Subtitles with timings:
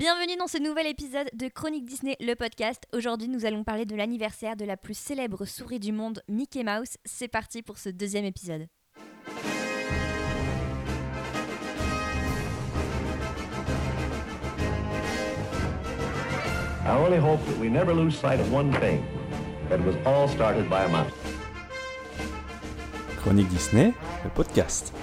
[0.00, 2.84] Bienvenue dans ce nouvel épisode de Chronique Disney, le podcast.
[2.94, 6.96] Aujourd'hui, nous allons parler de l'anniversaire de la plus célèbre souris du monde, Mickey Mouse.
[7.04, 8.66] C'est parti pour ce deuxième épisode.
[16.86, 19.02] I only hope that we never lose sight of one thing
[19.68, 21.12] that it was all started by a mouse.
[23.18, 23.92] Chronique Disney,
[24.24, 24.94] le podcast.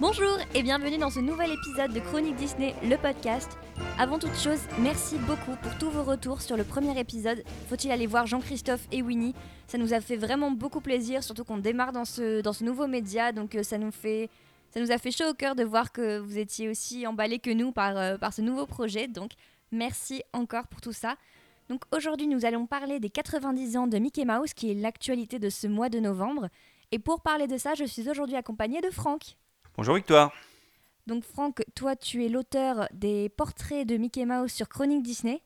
[0.00, 3.58] Bonjour et bienvenue dans ce nouvel épisode de Chronique Disney, le podcast.
[3.98, 7.42] Avant toute chose, merci beaucoup pour tous vos retours sur le premier épisode.
[7.68, 9.34] Faut-il aller voir Jean-Christophe et Winnie?
[9.66, 12.86] Ça nous a fait vraiment beaucoup plaisir, surtout qu'on démarre dans ce, dans ce nouveau
[12.86, 14.28] média, donc euh, ça nous fait...
[14.70, 17.50] Ça nous a fait chaud au cœur de voir que vous étiez aussi emballés que
[17.50, 19.08] nous par, euh, par ce nouveau projet.
[19.08, 19.30] Donc
[19.72, 21.16] merci encore pour tout ça.
[21.70, 25.48] Donc aujourd'hui nous allons parler des 90 ans de Mickey Mouse qui est l'actualité de
[25.48, 26.48] ce mois de novembre.
[26.92, 29.36] Et pour parler de ça, je suis aujourd'hui accompagnée de Franck.
[29.76, 30.32] Bonjour Victoire.
[31.06, 35.42] Donc Franck, toi tu es l'auteur des portraits de Mickey Mouse sur Chronique Disney.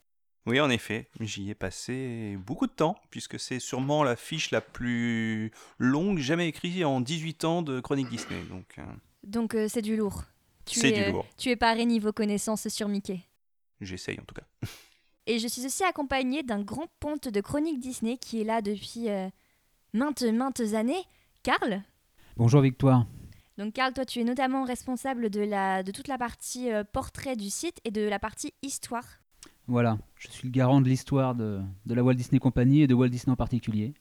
[0.46, 4.62] Oui, en effet, j'y ai passé beaucoup de temps, puisque c'est sûrement la fiche la
[4.62, 8.42] plus longue jamais écrite en 18 ans de Chronique Disney.
[8.48, 8.82] Donc, euh,
[9.22, 10.24] Donc euh, c'est du lourd.
[10.64, 11.26] Tu c'est es, du euh, lourd.
[11.36, 13.20] Tu es paré niveau connaissances sur Mickey.
[13.82, 14.46] J'essaye en tout cas.
[15.26, 19.08] Et je suis aussi accompagnée d'un grand ponte de Chronique Disney qui est là depuis
[19.10, 19.28] euh,
[19.92, 21.04] maintes, maintes années,
[21.42, 21.82] Karl?
[22.36, 23.06] Bonjour Victoire.
[23.60, 27.36] Donc Karl, toi tu es notamment responsable de, la, de toute la partie euh, portrait
[27.36, 29.04] du site et de la partie histoire.
[29.66, 32.94] Voilà, je suis le garant de l'histoire de, de la Walt Disney Company et de
[32.94, 33.92] Walt Disney en particulier.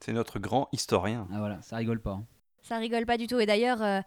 [0.00, 1.26] C'est notre grand historien.
[1.32, 2.10] Ah voilà, ça rigole pas.
[2.10, 2.26] hein.
[2.60, 3.40] Ça rigole pas du tout.
[3.40, 4.02] Et d'ailleurs, euh,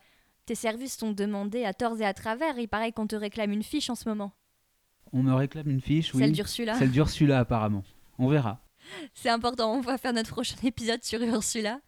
[0.45, 2.59] tes services sont demandés à tort et à travers.
[2.59, 4.31] Il paraît qu'on te réclame une fiche en ce moment.
[5.11, 6.21] On me réclame une fiche, oui.
[6.21, 6.75] Celle d'Ursula.
[6.75, 7.83] Celle d'Ursula apparemment.
[8.19, 8.63] On verra.
[9.15, 11.81] C'est important, on va faire notre prochain épisode sur Ursula.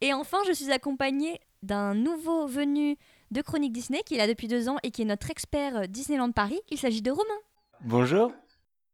[0.00, 2.96] Et enfin, je suis accompagnée d'un nouveau venu
[3.30, 5.86] de Chronique Disney qui est là depuis deux ans et qui est notre expert euh,
[5.86, 6.60] Disneyland Paris.
[6.70, 7.40] Il s'agit de Romain.
[7.80, 8.32] Bonjour.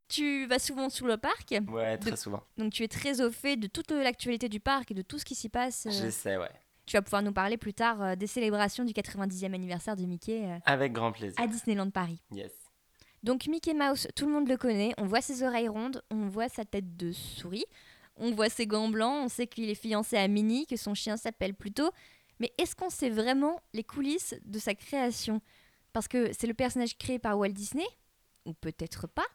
[0.08, 2.42] Tu vas souvent sous le parc, Ouais, très De- souvent.
[2.56, 5.24] donc tu es très au fait de toute l'actualité du parc et de tout ce
[5.24, 5.86] qui s'y passe.
[5.86, 5.90] euh.
[5.90, 6.48] J'essaie, ouais.
[6.86, 10.44] Tu vas pouvoir nous parler plus tard euh, des célébrations du 90e anniversaire de Mickey
[10.46, 11.38] euh, Avec grand plaisir.
[11.38, 12.22] à Disneyland Paris.
[12.32, 12.52] Yes.
[13.22, 16.48] Donc Mickey Mouse, tout le monde le connaît, on voit ses oreilles rondes, on voit
[16.48, 17.66] sa tête de souris,
[18.16, 21.16] on voit ses gants blancs, on sait qu'il est fiancé à Minnie, que son chien
[21.18, 21.90] s'appelle Pluto,
[22.40, 25.40] mais est-ce qu'on sait vraiment les coulisses de sa création?
[25.92, 27.86] Parce que c'est le personnage créé par Walt Disney,
[28.44, 29.26] ou peut-être pas,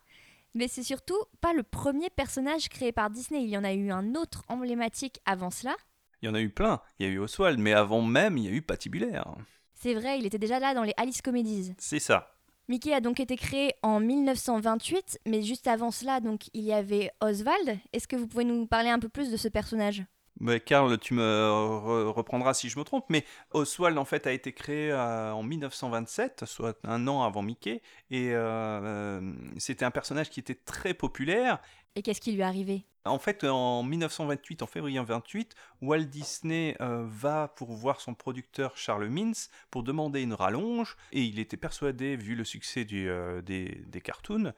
[0.53, 3.91] mais c'est surtout pas le premier personnage créé par Disney, il y en a eu
[3.91, 5.75] un autre emblématique avant cela.
[6.21, 6.79] Il y en a eu plein.
[6.99, 9.35] Il y a eu Oswald, mais avant même, il y a eu Patibulaire.
[9.73, 11.73] C'est vrai, il était déjà là dans les Alice Comedies.
[11.77, 12.29] C'est ça.
[12.69, 17.11] Mickey a donc été créé en 1928, mais juste avant cela, donc il y avait
[17.19, 17.77] Oswald.
[17.91, 20.05] Est-ce que vous pouvez nous parler un peu plus de ce personnage?
[20.39, 24.31] Mais Karl, tu me re- reprendras si je me trompe, mais Oswald en fait a
[24.31, 29.91] été créé euh, en 1927, soit un an avant Mickey, et euh, euh, c'était un
[29.91, 31.59] personnage qui était très populaire
[31.95, 32.85] Et qu'est-ce qui lui est arrivé?
[33.05, 38.77] En fait, en 1928, en février 28, Walt Disney euh, va pour voir son producteur
[38.77, 43.09] Charles Mintz pour demander une rallonge, et il était persuadé, vu le succès du,
[43.43, 44.53] des, des cartoons,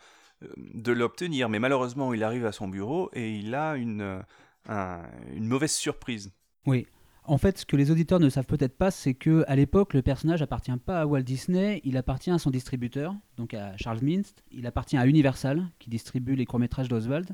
[0.57, 1.49] de l'obtenir.
[1.49, 4.21] Mais malheureusement, il arrive à son bureau et il a une,
[4.67, 5.03] un-
[5.35, 6.31] une mauvaise surprise.
[6.65, 6.85] Oui.
[7.27, 10.03] En fait, ce que les auditeurs ne savent peut-être pas, c'est que à l'époque, le
[10.03, 14.35] personnage appartient pas à Walt Disney, il appartient à son distributeur, donc à Charles Mintz.
[14.51, 17.29] Il appartient à Universal, qui distribue les courts-métrages d'Oswald.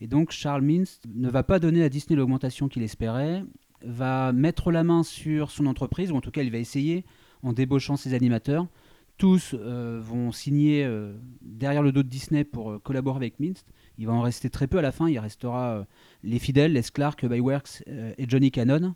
[0.00, 3.44] Et donc, Charles Mintz ne va pas donner à Disney l'augmentation qu'il espérait,
[3.84, 7.04] va mettre la main sur son entreprise, ou en tout cas, il va essayer,
[7.44, 8.66] en débauchant ses animateurs.
[9.18, 13.64] Tous euh, vont signer euh, derrière le dos de Disney pour euh, collaborer avec Mintz.
[13.98, 15.08] Il va en rester très peu à la fin.
[15.08, 15.86] Il restera
[16.22, 18.94] les fidèles, Les Clark, Byworks et Johnny Cannon.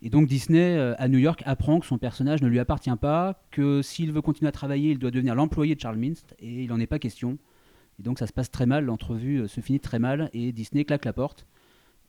[0.00, 3.82] Et donc Disney, à New York, apprend que son personnage ne lui appartient pas, que
[3.82, 6.78] s'il veut continuer à travailler, il doit devenir l'employé de Charles Mintz, et il n'en
[6.78, 7.36] est pas question.
[7.98, 11.04] Et donc ça se passe très mal, l'entrevue se finit très mal, et Disney claque
[11.04, 11.46] la porte.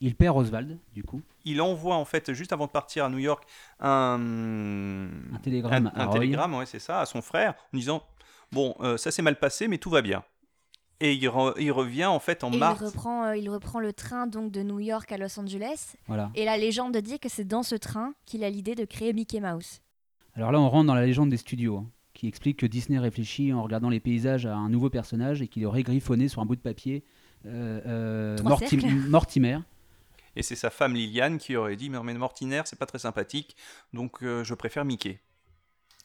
[0.01, 3.17] Il perd Oswald, du coup, Il envoie en fait, juste avant de partir à New
[3.17, 3.43] York,
[3.81, 8.03] un, un télégramme un- télégramme, ouais, c'est ça, à son frère, en disant
[8.51, 10.23] Bon, euh, ça s'est mal passé, mais tout va bien.
[11.01, 12.81] Et il, re- il revient en fait en Et il mars.
[12.81, 15.93] reprend, euh, il reprend le train donc de New York à Los Angeles.
[16.07, 16.29] Voilà.
[16.35, 19.39] Et la légende dit que c'est dans ce train qu'il a l'idée de créer Mickey
[19.39, 19.79] Mouse.
[20.35, 23.53] Alors là, on rentre dans la légende des studios, hein, qui explique que Disney réfléchit
[23.53, 26.55] en regardant les paysages à un nouveau personnage et qu'il aurait griffonné sur un bout
[26.55, 27.03] de papier
[27.45, 28.95] euh, euh, Trois Morti- cercles.
[29.09, 29.59] Mortimer.
[30.35, 33.55] Et c'est sa femme Liliane qui aurait dit Mais mais Mortiner, c'est pas très sympathique,
[33.93, 35.19] donc euh, je préfère Mickey.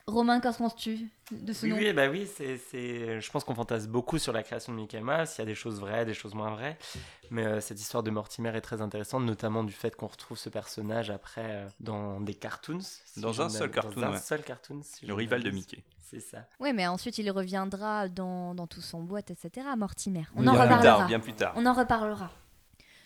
[0.06, 3.23] Romain, qu'en penses-tu de ce Oui, nom oui, bah oui, c'est, c'est...
[3.23, 5.31] je pense qu'on fantasme beaucoup sur la création de Mickey Mouse.
[5.38, 6.76] Il y a des choses vraies, des choses moins vraies.
[7.31, 10.50] Mais euh, cette histoire de Mortimer est très intéressante, notamment du fait qu'on retrouve ce
[10.50, 12.81] personnage après euh, dans des cartoons.
[12.82, 14.19] si Dans un seul cartoon, Dans un ouais.
[14.19, 14.81] seul cartoon.
[14.82, 15.50] si Le rival de.
[15.50, 15.82] Mickey.
[16.03, 16.47] C'est ça.
[16.61, 19.67] Oui, mais ensuite il reviendra dans, dans tout son boîte, etc.
[19.75, 20.27] Mortimer.
[20.37, 20.99] On Oui, en bien Bien plus reparlera.
[20.99, 21.55] tard, bien plus tard.
[21.56, 22.31] On en reparlera.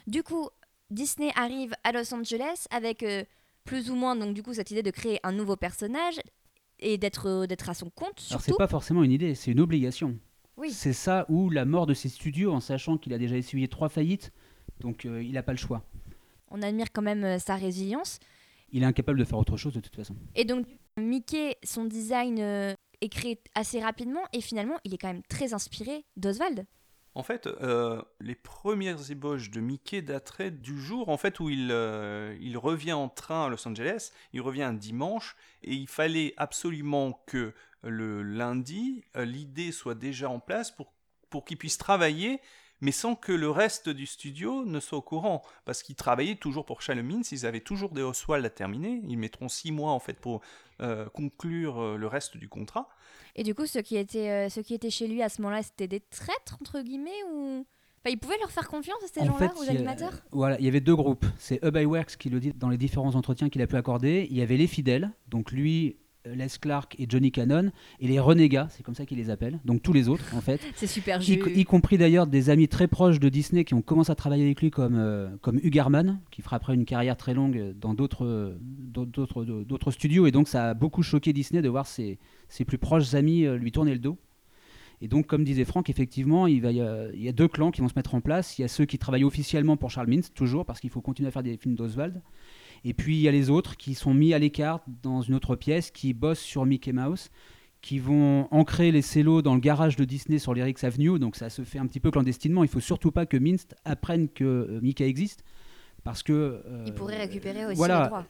[0.09, 0.51] Du coup,
[0.91, 3.25] Disney arrive à Los Angeles avec euh,
[3.65, 6.19] plus ou moins donc du coup cette idée de créer un nouveau personnage
[6.81, 8.57] et d'être euh, d'être à son compte Alors c'est surtout.
[8.59, 10.19] pas forcément une idée, c'est une obligation.
[10.57, 10.73] Oui.
[10.73, 13.89] C'est ça ou la mort de ses studios en sachant qu'il a déjà essuyé trois
[13.89, 14.33] faillites,
[14.81, 15.85] donc euh, il n'a pas le choix.
[16.51, 18.19] On admire quand même euh, sa résilience.
[18.73, 20.17] Il est incapable de faire autre chose de toute façon.
[20.35, 20.67] Et donc
[20.99, 26.05] Mickey, son design est créé assez rapidement et finalement il est quand même très inspiré
[26.17, 26.67] d'Oswald.
[27.15, 31.71] En fait, euh, les premières ébauches de Mickey dateraient du jour en fait où il,
[31.73, 34.13] euh, il revient en train à Los Angeles.
[34.33, 40.29] Il revient un dimanche et il fallait absolument que le lundi, euh, l'idée soit déjà
[40.29, 40.93] en place pour,
[41.31, 42.41] pour qu'il puisse travailler,
[42.81, 45.43] mais sans que le reste du studio ne soit au courant.
[45.65, 49.01] Parce qu'ils travaillaient toujours pour Chalomins, ils avaient toujours des Oswald à terminer.
[49.09, 50.43] Ils mettront six mois en fait pour
[51.13, 52.89] conclure le reste du contrat.
[53.39, 55.63] Et du coup, ceux qui étaient, euh, ceux qui étaient chez lui à ce moment-là,
[55.63, 57.65] c'était des traîtres, entre guillemets ou...
[58.01, 60.13] Enfin, il pouvait leur faire confiance à ces En gens-là, aux a- animateurs?
[60.33, 61.25] Voilà, il y avait deux groupes.
[61.39, 64.27] C'est Hub Iwerks qui le dit dans les différents entretiens qu'il a pu accorder.
[64.31, 65.99] Il y avait les fidèles, donc lui,
[66.35, 67.71] Les Clark et Johnny Cannon,
[68.01, 69.61] et les renégats, c'est comme ça qu'il les appelle.
[69.65, 70.61] Donc tous les autres, en fait.
[70.75, 74.11] C'est super Y, y compris d'ailleurs des amis très proches de Disney qui ont commencé
[74.11, 77.35] à travailler avec lui, comme, euh, comme Hugh Garman, qui fera après une carrière très
[77.35, 80.27] longue dans d'autres euh, d'autres d'autres studios.
[80.27, 83.57] Et donc ça a beaucoup choqué Disney de voir ses, ses plus proches amis euh,
[83.57, 84.19] lui tourner le dos.
[85.01, 87.71] Et donc, comme disait Franck, effectivement, il, va y a, il y a deux clans
[87.71, 88.59] qui vont se mettre en place.
[88.59, 91.29] Il y a ceux qui travaillent officiellement pour Charles Mintz, toujours, parce qu'il faut continuer
[91.29, 92.21] à faire des films d'Oswald.
[92.85, 95.57] Et puis, il y a les autres qui sont mis à l'écart dans une autre
[95.57, 97.31] pièce, qui bossent sur Mickey Mouse,
[97.81, 101.19] qui vont ancrer les cellos dans le garage de Disney sur l'Erics Avenue.
[101.19, 102.65] Donc, ça se fait un petit peu clandestinement.
[102.65, 105.45] Il faut surtout pas que Minst apprenne que euh, Mickey existe.
[106.05, 106.33] Parce que.
[106.33, 108.27] euh, Il pourrait récupérer aussi voilà, les droits.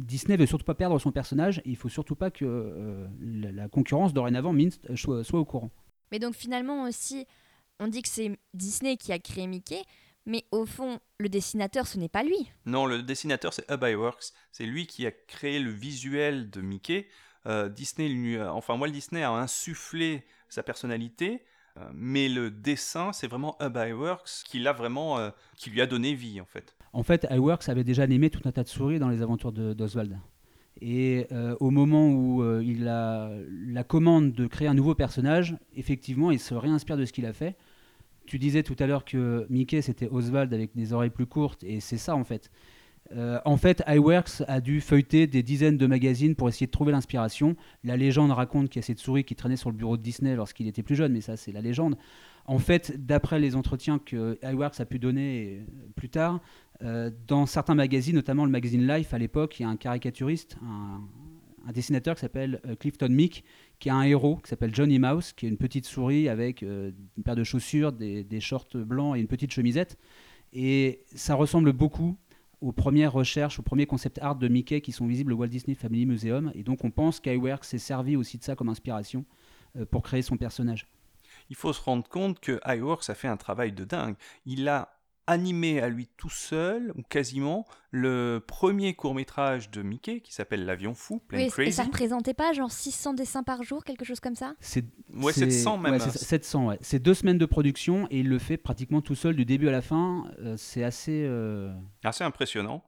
[0.00, 1.58] Disney veut surtout pas perdre son personnage.
[1.64, 5.38] Et il faut surtout pas que euh, la, la concurrence, dorénavant, Minst, euh, soit, soit
[5.38, 5.70] au courant.
[6.10, 7.26] Mais donc finalement aussi,
[7.78, 9.82] on dit que c'est Disney qui a créé Mickey,
[10.26, 12.50] mais au fond, le dessinateur, ce n'est pas lui.
[12.66, 14.32] Non, le dessinateur, c'est Hub Iwerks.
[14.52, 17.06] C'est lui qui a créé le visuel de Mickey.
[17.46, 21.42] Euh, Disney, lui, a- enfin Walt Disney a insufflé sa personnalité,
[21.78, 25.86] euh, mais le dessin, c'est vraiment Hub Iwerks qui l'a vraiment, euh, qui lui a
[25.86, 26.76] donné vie en fait.
[26.92, 29.72] En fait, iWorks avait déjà animé tout un tas de souris dans les aventures de-
[29.74, 30.18] d'Oswald.
[30.82, 33.30] Et euh, au moment où euh, il a
[33.66, 37.32] la commande de créer un nouveau personnage, effectivement, il se réinspire de ce qu'il a
[37.32, 37.56] fait.
[38.26, 41.80] Tu disais tout à l'heure que Mickey c'était Oswald avec des oreilles plus courtes, et
[41.80, 42.50] c'est ça en fait.
[43.12, 46.92] Euh, en fait, iWorks a dû feuilleter des dizaines de magazines pour essayer de trouver
[46.92, 47.56] l'inspiration.
[47.82, 50.36] La légende raconte qu'il y a cette souris qui traînait sur le bureau de Disney
[50.36, 51.96] lorsqu'il était plus jeune, mais ça c'est la légende.
[52.46, 56.40] En fait, d'après les entretiens que iWorks a pu donner euh, plus tard,
[56.82, 60.56] euh, dans certains magazines, notamment le magazine Life à l'époque, il y a un caricaturiste,
[60.62, 61.00] un,
[61.66, 63.44] un dessinateur qui s'appelle Clifton Meek,
[63.80, 66.92] qui a un héros qui s'appelle Johnny Mouse, qui est une petite souris avec euh,
[67.16, 69.98] une paire de chaussures, des, des shorts blancs et une petite chemisette.
[70.52, 72.16] Et ça ressemble beaucoup
[72.60, 75.74] aux premières recherches, aux premiers concept art de Mickey qui sont visibles au Walt Disney
[75.74, 76.52] Family Museum.
[76.54, 79.24] Et donc on pense qu'Iwerks s'est servi aussi de ça comme inspiration
[79.76, 80.86] euh, pour créer son personnage.
[81.48, 84.14] Il faut se rendre compte que Iwerks a fait un travail de dingue.
[84.44, 84.99] Il a
[85.30, 90.94] animé à lui tout seul, ou quasiment, le premier court-métrage de Mickey qui s'appelle L'avion
[90.94, 91.72] fou, Plane Oui, et Crazy.
[91.72, 94.54] ça représentait pas genre 600 dessins par jour, quelque chose comme ça?
[94.60, 94.84] C'est
[95.14, 95.92] Ouais, c'est- 700 même.
[95.92, 96.78] ouais, c'est ça, 700, ouais.
[96.80, 99.72] C'est deux semaines de production et il le fait pratiquement tout seul du début à
[99.72, 100.24] la fin.
[100.40, 101.24] Euh, c'est assez.
[101.26, 101.72] euh,
[102.04, 102.84] assez impressionnant.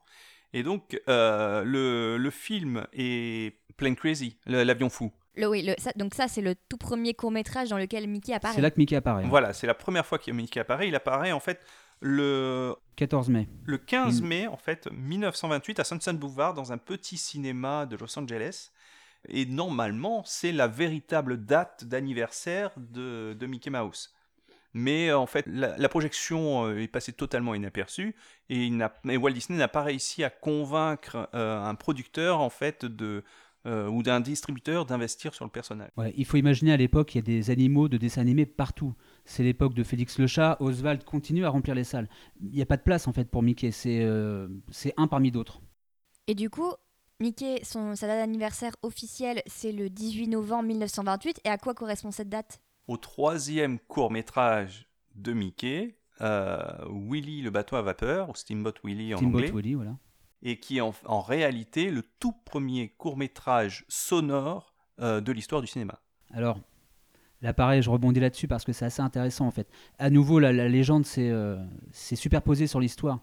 [0.52, 5.10] Et donc, euh, le, le film est Plane Crazy, l'avion fou.
[5.34, 8.34] le, Oui, le, ça- donc ça c'est le tout premier court métrage dans lequel Mickey
[8.34, 8.54] apparaît.
[8.54, 9.24] C'est là que Mickey apparaît.
[9.24, 9.28] hein.
[9.30, 10.88] Voilà, c'est la première fois que Mickey apparaît.
[10.88, 11.58] Il apparaît en fait
[12.02, 13.48] le, 14 mai.
[13.64, 17.96] le 15 Il- mai en fait 1928 à Sunset Boulevard dans un petit cinéma de
[17.96, 18.70] Los Angeles.
[19.28, 24.12] Et normalement, c'est la véritable date d'anniversaire de, de Mickey Mouse.
[24.74, 28.16] Mais en fait, la, la projection euh, est passée totalement inaperçue
[28.48, 32.50] et, il n'a- et Walt Disney n'a pas réussi à convaincre euh, un producteur en
[32.50, 33.22] fait de
[33.66, 35.90] euh, ou d'un distributeur d'investir sur le personnage.
[35.96, 38.94] Ouais, il faut imaginer à l'époque, il y a des animaux de dessins animés partout.
[39.24, 40.56] C'est l'époque de Félix le chat.
[40.60, 42.08] Oswald continue à remplir les salles.
[42.40, 43.70] Il n'y a pas de place en fait pour Mickey.
[43.70, 45.60] C'est euh, c'est un parmi d'autres.
[46.26, 46.72] Et du coup,
[47.20, 51.40] Mickey, son, sa date d'anniversaire officielle, c'est le 18 novembre 1928.
[51.44, 52.60] Et à quoi correspond cette date?
[52.88, 59.14] Au troisième court métrage de Mickey, euh, Willy le bateau à vapeur, ou Steamboat Willy
[59.14, 59.96] en Steamboat anglais, Willie, voilà.
[60.42, 65.60] Et qui est en, en réalité le tout premier court métrage sonore euh, de l'histoire
[65.60, 66.00] du cinéma.
[66.32, 66.58] Alors,
[67.40, 69.68] là pareil, je rebondis là-dessus parce que c'est assez intéressant en fait.
[69.98, 71.56] À nouveau, la, la légende s'est euh,
[71.92, 73.20] s'est superposée sur l'histoire.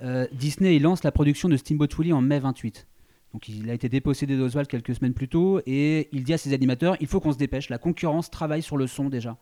[0.00, 2.86] Euh, Disney il lance la production de Steamboat Willie en mai 28.
[3.32, 6.54] Donc il a été dépossédé d'Oswald quelques semaines plus tôt et il dit à ses
[6.54, 9.36] animateurs il faut qu'on se dépêche, la concurrence travaille sur le son déjà.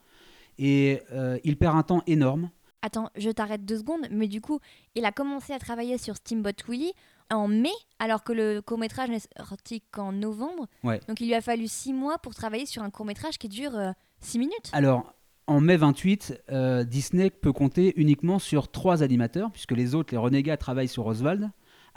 [0.58, 2.50] Et euh, il perd un temps énorme.
[2.82, 4.60] Attends, je t'arrête deux secondes, mais du coup,
[4.94, 6.92] il a commencé à travailler sur Steamboat Willie
[7.30, 10.66] en mai, alors que le court-métrage n'est sorti qu'en novembre.
[10.84, 11.00] Ouais.
[11.08, 13.92] Donc il lui a fallu six mois pour travailler sur un court-métrage qui dure euh,
[14.20, 14.70] six minutes.
[14.72, 15.12] Alors,
[15.48, 20.18] en mai 28, euh, Disney peut compter uniquement sur trois animateurs, puisque les autres, les
[20.18, 21.50] renégats, travaillent sur Oswald.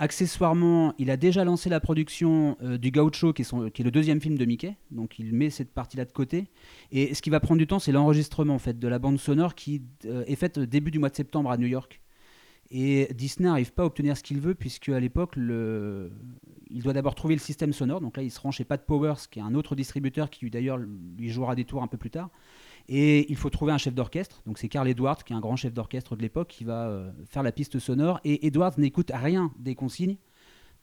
[0.09, 3.85] Accessoirement, il a déjà lancé la production euh, du Gaucho, qui est, son- qui est
[3.85, 6.47] le deuxième film de Mickey, donc il met cette partie-là de côté.
[6.91, 9.55] Et ce qui va prendre du temps, c'est l'enregistrement en fait, de la bande sonore
[9.55, 12.01] qui euh, est faite début du mois de septembre à New York.
[12.71, 17.15] Et Disney n'arrive pas à obtenir ce qu'il veut, puisque à l'époque, il doit d'abord
[17.15, 17.99] trouver le système sonore.
[17.99, 20.77] Donc là, il se rend chez Pat Powers, qui est un autre distributeur qui d'ailleurs
[20.77, 22.29] lui jouera des tours un peu plus tard.
[22.87, 24.41] Et il faut trouver un chef d'orchestre.
[24.45, 27.11] Donc c'est Carl Edwards, qui est un grand chef d'orchestre de l'époque, qui va euh,
[27.25, 28.19] faire la piste sonore.
[28.23, 30.17] Et Edwards n'écoute rien des consignes.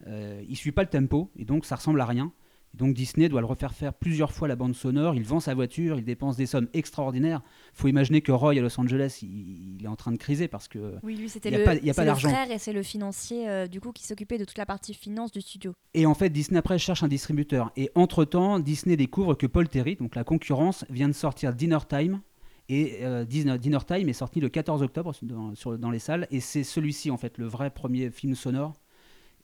[0.07, 2.33] Euh, il suit pas le tempo, et donc ça ressemble à rien.
[2.75, 5.15] Donc Disney doit le refaire faire plusieurs fois la bande sonore.
[5.15, 7.41] Il vend sa voiture, il dépense des sommes extraordinaires.
[7.73, 10.69] faut imaginer que Roy à Los Angeles, il, il est en train de criser parce
[10.69, 12.29] que Oui, lui, c'était Y a le, pas- y a pas d'argent.
[12.29, 15.33] frère et c'est le financier, euh, du coup, qui s'occupait de toute la partie finance
[15.33, 15.73] du studio.
[15.95, 17.73] Et en fait, Disney après cherche un distributeur.
[17.77, 22.21] Et entre-temps, Disney découvre que Paul Terry, donc la concurrence, vient de sortir Dinner Time.
[22.69, 26.27] Et euh, Dinner, Dinner Time est sorti le 14 octobre dans, sur- dans les salles.
[26.31, 28.75] Et c'est celui-ci, en fait, le vrai premier film sonore.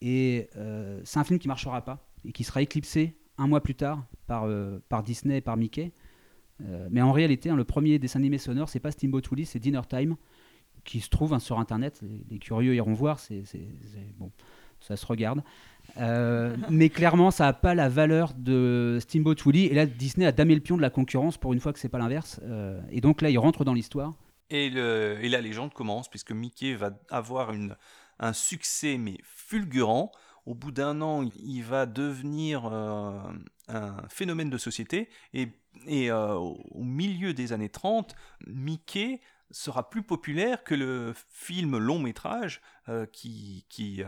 [0.03, 3.75] Et euh, c'est un film qui marchera pas et qui sera éclipsé un mois plus
[3.75, 5.93] tard par, euh, par Disney et par Mickey.
[6.63, 9.59] Euh, mais en réalité, hein, le premier dessin animé sonore, c'est pas Steamboat Willie, c'est
[9.59, 10.17] Dinner Time,
[10.85, 12.01] qui se trouve hein, sur Internet.
[12.03, 13.19] Les, les curieux iront voir.
[13.19, 14.31] C'est c'est- c'est- bon,
[14.81, 15.43] ça se regarde.
[15.99, 19.67] Euh, mais clairement, ça n'a pas la valeur de Steamboat Willie.
[19.67, 21.89] Et là, Disney a damé le pion de la concurrence pour une fois que c'est
[21.89, 22.41] pas l'inverse.
[22.45, 24.13] Euh, et donc là, il rentre dans l'histoire.
[24.51, 27.75] Et, le- et la légende commence puisque Mickey va avoir une,
[28.21, 30.13] un succès mais fulgurant.
[30.47, 33.19] Au bout d'un an, il- va devenir euh,
[33.69, 35.09] un phénomène de société.
[35.35, 35.49] Et,
[35.87, 38.15] et, euh, au milieu des années 30,
[38.49, 39.21] Mickey
[39.53, 44.03] sera plus populaire que le film long métrage euh, qui, qui,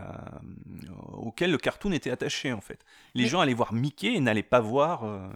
[1.13, 2.79] auquel le cartoon était attaché en fait.
[3.13, 5.27] Les Mais- gens allaient voir Mickey et n'allaient pas voir euh,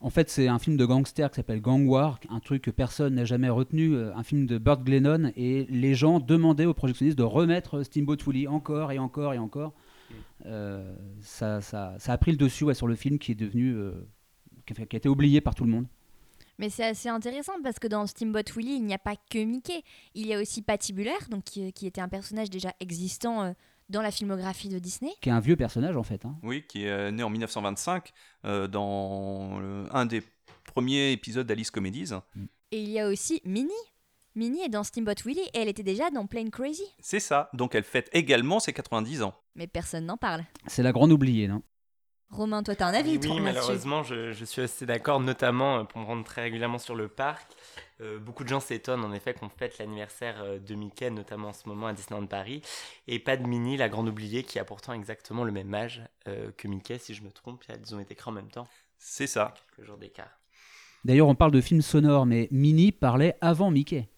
[0.00, 3.14] En fait, c'est un film de gangster qui s'appelle Gang War, un truc que personne
[3.14, 5.30] n'a jamais retenu, un film de Burt Glennon.
[5.36, 9.74] Et les gens demandaient aux projectionnistes de remettre Steamboat Willie encore et encore et encore.
[10.46, 13.74] Euh, ça, ça- ça a pris le dessus ouais, sur le film qui est devenu.
[13.74, 13.92] euh,
[14.66, 15.86] qui a- qui a été oublié par tout le monde.
[16.58, 19.82] Mais c'est assez intéressant parce que dans Steamboat Willie, il n'y a pas que Mickey.
[20.14, 23.52] Il y a aussi Patibulaire, donc qui, qui était un personnage déjà existant euh,
[23.88, 25.10] dans la filmographie de Disney.
[25.22, 26.24] Qui est un vieux personnage en fait.
[26.26, 26.36] hein.
[26.42, 28.12] Oui, qui est né en 1925
[28.44, 30.22] euh, dans le- un des
[30.64, 32.10] premiers épisodes d'Alice Comedies.
[32.72, 33.70] Et il y a aussi Minnie.
[34.36, 36.84] Minnie est dans Steamboat Willie et elle était déjà dans Plane Crazy.
[37.00, 39.34] C'est ça, donc elle fête également ses 90 ans.
[39.56, 40.44] Mais personne n'en parle.
[40.68, 41.48] C'est la grande oubliée.
[41.48, 41.62] Non?
[42.30, 45.78] Romain, toi, t'as un avis Oui, toi, là-dessus malheureusement, je, je suis assez d'accord, notamment
[45.80, 47.50] euh, pour me rendre très régulièrement sur le parc.
[48.00, 51.52] Euh, beaucoup de gens s'étonnent en effet qu'on fête l'anniversaire euh, de Mickey, notamment en
[51.52, 52.62] ce moment à Disneyland Paris,
[53.08, 56.52] et pas de Minnie, la grande oubliée, qui a pourtant exactement le même âge euh,
[56.56, 57.64] que Mickey, si je me trompe.
[57.68, 59.52] Elles ont été créées en même temps, C'est ça.
[59.76, 60.30] quelques jours d'écart.
[61.04, 64.08] D'ailleurs, on parle de films sonores, mais Minnie parlait avant Mickey.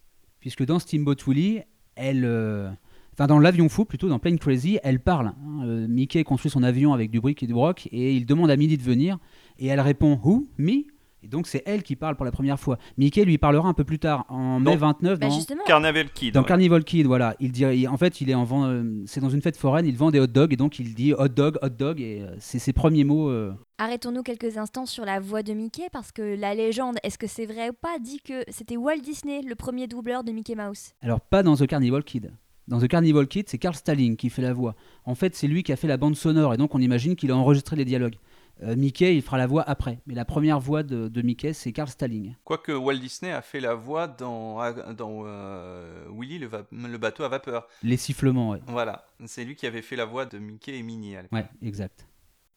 [0.42, 1.60] Puisque dans Steamboat Willie,
[1.96, 2.24] elle.
[2.26, 2.70] euh,
[3.14, 5.28] Enfin, dans l'avion fou, plutôt, dans Plane Crazy, elle parle.
[5.28, 5.64] hein.
[5.66, 8.56] Euh, Mickey construit son avion avec du brick et du broc, et il demande à
[8.56, 9.18] Minnie de venir,
[9.58, 10.46] et elle répond Who?
[10.56, 10.84] Me?
[11.24, 12.78] Et donc, c'est elle qui parle pour la première fois.
[12.98, 14.76] Mickey lui parlera un peu plus tard, en mai Non.
[14.76, 16.34] 29, Bah dans, Carnaval Kid.
[16.34, 16.46] dans ouais.
[16.46, 17.06] Carnival Kid.
[17.06, 17.36] Voilà.
[17.38, 19.86] Il dit, il- en fait, il est en vend- euh, c'est dans une fête foraine,
[19.86, 22.34] il vend des hot dogs, et donc il dit hot dog, hot dog, et euh,
[22.40, 23.30] c'est ses premiers mots.
[23.30, 27.26] euh, arrêtons-nous quelques instants sur la voix de Mickey parce que la légende, est-ce que
[27.26, 30.90] c'est vrai ou pas, dit que c'était Walt Disney, le premier doubleur de Mickey Mouse.
[31.02, 32.32] Alors, pas dans The Carnival Kid.
[32.68, 34.76] Dans The Carnival Kid, c'est Carl Stalling qui fait la voix.
[35.04, 37.30] En fait, c'est lui qui a fait la bande sonore, et donc on imagine qu'il
[37.32, 38.14] a enregistré les dialogues.
[38.62, 39.98] Euh, Mickey, il fera la voix après.
[40.06, 42.34] Mais la première voix de, de Mickey, c'est Carl Stalling.
[42.44, 44.58] Quoique Walt Disney a fait la voix dans,
[44.94, 47.66] dans euh, Willy le, va- le bateau à vapeur.
[47.82, 48.60] Les sifflements, ouais.
[48.68, 51.16] Voilà, c'est lui qui avait fait la voix de Mickey et Minnie.
[51.16, 51.22] à.
[51.32, 52.06] Ouais, exact.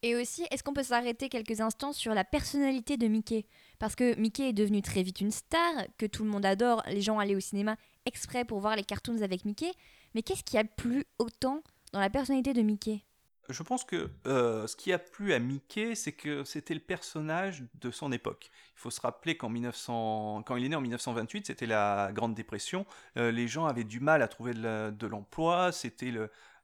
[0.03, 3.45] Et aussi, est-ce qu'on peut s'arrêter quelques instants sur la personnalité de Mickey?
[3.79, 7.01] Parce que Mickey est devenu très vite une star, que tout le monde adore, les
[7.01, 9.71] gens allaient au cinéma exprès pour voir les cartoons avec Mickey.
[10.13, 13.01] Mais qu'est-ce qui a plu autant dans la personnalité de Mickey?
[13.49, 17.63] Je pense que euh, ce qui a plu à Mickey, c'est que c'était le personnage
[17.75, 18.49] de son époque.
[18.75, 22.33] Il faut se rappeler qu'en 1900, quand il est né en 1928, c'était la Grande
[22.33, 22.85] Dépression.
[23.17, 25.71] Euh, les gens avaient du mal à trouver de l'emploi.
[25.71, 26.11] C'était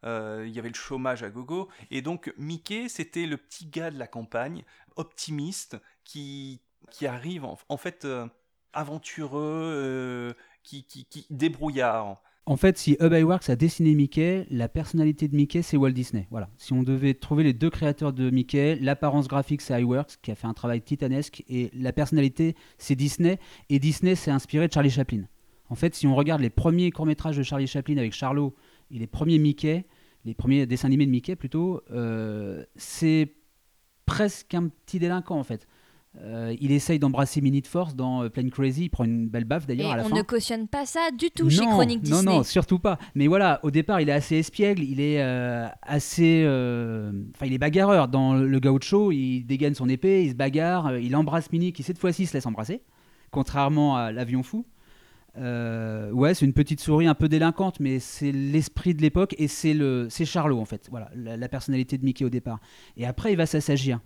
[0.03, 1.69] euh, il y avait le chômage à gogo.
[1.91, 4.63] Et donc Mickey, c'était le petit gars de la campagne,
[4.95, 8.07] optimiste, qui, qui arrive en, fait
[8.73, 12.21] aventureux, qui, qui, qui débrouillard.
[12.47, 16.27] En fait, si Hub Iwerks a dessiné Mickey, la personnalité de Mickey, c'est Walt Disney.
[16.31, 16.49] Voilà.
[16.57, 20.35] Si on devait trouver les deux créateurs de Mickey, l'apparence graphique, c'est Iwerks, qui a
[20.35, 23.37] fait un travail titanesque, et la personnalité, c'est Disney.
[23.69, 25.23] Et Disney s'est inspiré de Charlie Chaplin.
[25.69, 28.55] En fait, si on regarde les premiers courts-métrages de Charlie Chaplin avec Charlot
[28.89, 29.85] et les premiers Mickey,
[30.25, 33.35] les premiers dessins animés de Mickey plutôt, euh, c'est
[34.05, 35.67] presque un petit délinquant en fait.
[36.19, 39.65] Euh, il essaye d'embrasser Minute Force dans euh, Plane Crazy, il prend une belle baffe
[39.65, 40.15] d'ailleurs à la on fin.
[40.17, 42.21] ne cautionne pas ça du tout chez Non, Chronique Disney.
[42.23, 42.99] Non, non, surtout pas.
[43.15, 46.43] Mais voilà, au départ, il est assez espiègle, il est euh, assez.
[46.45, 48.09] euh, Enfin, il est bagarreur.
[48.09, 51.97] Dans le gaucho, il dégaine son épée, il se bagarre, il embrasse Minnie qui cette
[51.97, 52.81] fois-ci se laisse embrasser,
[53.31, 54.65] contrairement à l'avion fou.
[55.37, 59.73] Ouais, c'est une petite souris un peu délinquante, mais c'est l'esprit de l'époque et c'est
[59.73, 60.87] le, c'est Charlot en fait.
[60.91, 62.59] Voilà, la, la personnalité de Mickey au départ.
[62.97, 64.01] Et après, il va s'assagir.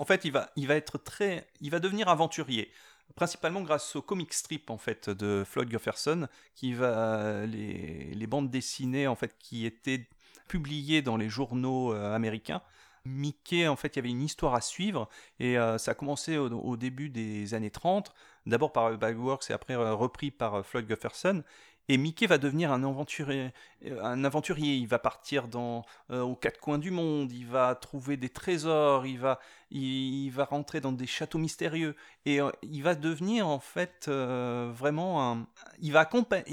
[0.00, 2.72] En fait, il va, être très, il va devenir aventurier,
[3.16, 9.06] principalement grâce au comic strip en fait de Floyd Jefferson, qui va les, bandes dessinées
[9.06, 10.08] en fait qui étaient
[10.48, 12.62] publiées dans les journaux euh, américains.
[13.04, 15.06] Mickey, en fait, il y avait une histoire à suivre
[15.38, 18.14] et euh, ça a commencé au, début des années 30,
[18.46, 21.42] d'abord par Bagworks et après euh, repris par Floyd Jefferson.
[21.90, 23.50] Et Mickey va devenir un aventurier,
[23.84, 24.76] euh, un aventurier.
[24.76, 27.32] Il va partir dans, euh, aux quatre coins du monde.
[27.32, 29.06] Il va trouver des trésors.
[29.06, 29.40] Il va,
[29.72, 31.96] il, va rentrer dans des châteaux mystérieux.
[32.26, 35.48] Et euh, il va devenir en fait vraiment un.
[35.80, 36.08] Il va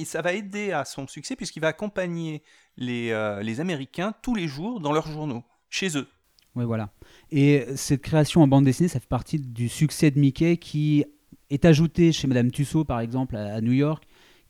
[0.05, 2.41] ça va aider à son succès puisqu'il va accompagner
[2.75, 3.13] les,
[3.43, 6.07] les Américains tous les jours dans leurs journaux, chez eux.
[6.55, 6.89] Ouais, voilà.
[7.29, 11.05] Et cette création en bande dessinée, ça fait partie du succès de Mickey qui
[11.51, 14.07] est ajouté chez Madame Tussaud, par exemple, à New York,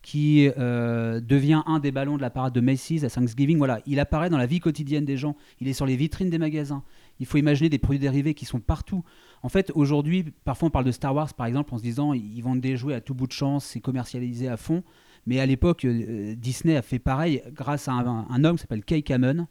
[0.07, 3.57] qui euh, devient un des ballons de la parade de Macy's à Thanksgiving.
[3.57, 5.35] Voilà, il apparaît dans la vie quotidienne des gens.
[5.59, 6.81] Il est sur les vitrines des magasins.
[7.19, 9.03] Il faut imaginer des produits dérivés qui sont partout.
[9.43, 12.39] En fait, aujourd'hui, parfois on parle de Star Wars, par exemple, en se disant ils
[12.39, 14.81] vendent des jouets à tout bout de champ, c'est commercialisé à fond.
[15.25, 18.85] Mais à l'époque, euh, Disney a fait pareil grâce à un, un homme qui s'appelle
[18.85, 19.45] Kay Kamen,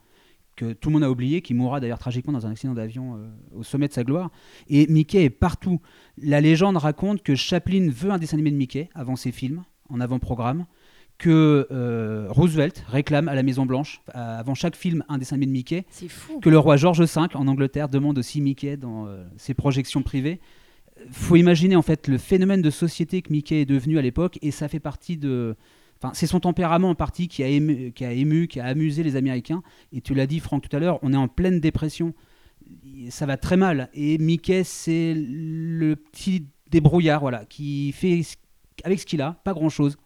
[0.57, 3.29] que tout le monde a oublié, qui mourra d'ailleurs tragiquement dans un accident d'avion euh,
[3.55, 4.31] au sommet de sa gloire.
[4.69, 5.83] Et Mickey est partout.
[6.17, 10.00] La légende raconte que Chaplin veut un dessin animé de Mickey avant ses films, en
[10.00, 10.66] avant-programme,
[11.19, 15.47] que euh, Roosevelt réclame à la Maison Blanche, euh, avant chaque film, un dessin animé
[15.47, 16.41] de Mickey, C'est fou.
[16.41, 20.41] que le roi George V en Angleterre demande aussi Mickey dans euh, ses projections privées.
[21.11, 24.50] Faut imaginer en fait le phénomène de société que Mickey est devenu à l'époque et
[24.50, 25.54] ça fait partie de.
[26.02, 29.02] Enfin, c'est son tempérament en partie qui a, ému, qui a ému, qui a amusé
[29.02, 29.63] les Américains.
[29.93, 32.13] Et tu l'as dit, Franck, tout à l'heure, on est en pleine dépression.
[33.08, 33.89] Ça va très mal.
[33.95, 38.37] Et Mickey, c'est le petit débrouillard, voilà, qui fait ce-
[38.84, 39.97] avec ce qu'il a, pas grand-chose,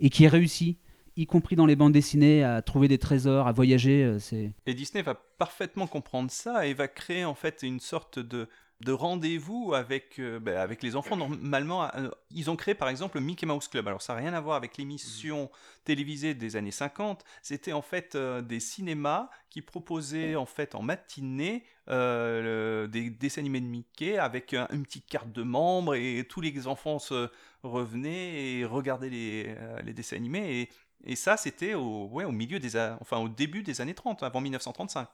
[0.00, 0.78] et qui réussit,
[1.16, 4.04] y compris dans les bandes dessinées, à trouver des trésors, à voyager.
[4.04, 8.18] euh, C'est Et Disney va parfaitement comprendre ça et va créer en fait une sorte
[8.18, 8.48] de,
[8.80, 11.16] de rendez-vous avec, euh, ben, avec les enfants.
[11.16, 13.88] Normalement, euh, ils ont créé par exemple le Mickey Mouse Club.
[13.88, 15.50] Alors ça n'a rien à voir avec l'émission
[15.84, 17.24] télévisée des années 50.
[17.42, 23.10] C'était en fait euh, des cinémas qui proposaient en fait en matinée euh, le- des
[23.10, 26.98] dessins animés de Mickey avec un- une petite carte de membre et tous les enfants
[27.00, 27.28] se
[27.64, 30.60] revenaient et regardaient les, euh, les dessins animés.
[30.60, 30.68] Et,
[31.12, 34.40] et ça, c'était au, ouais, au milieu des, enfin au début des années 30, avant
[34.40, 35.08] 1935.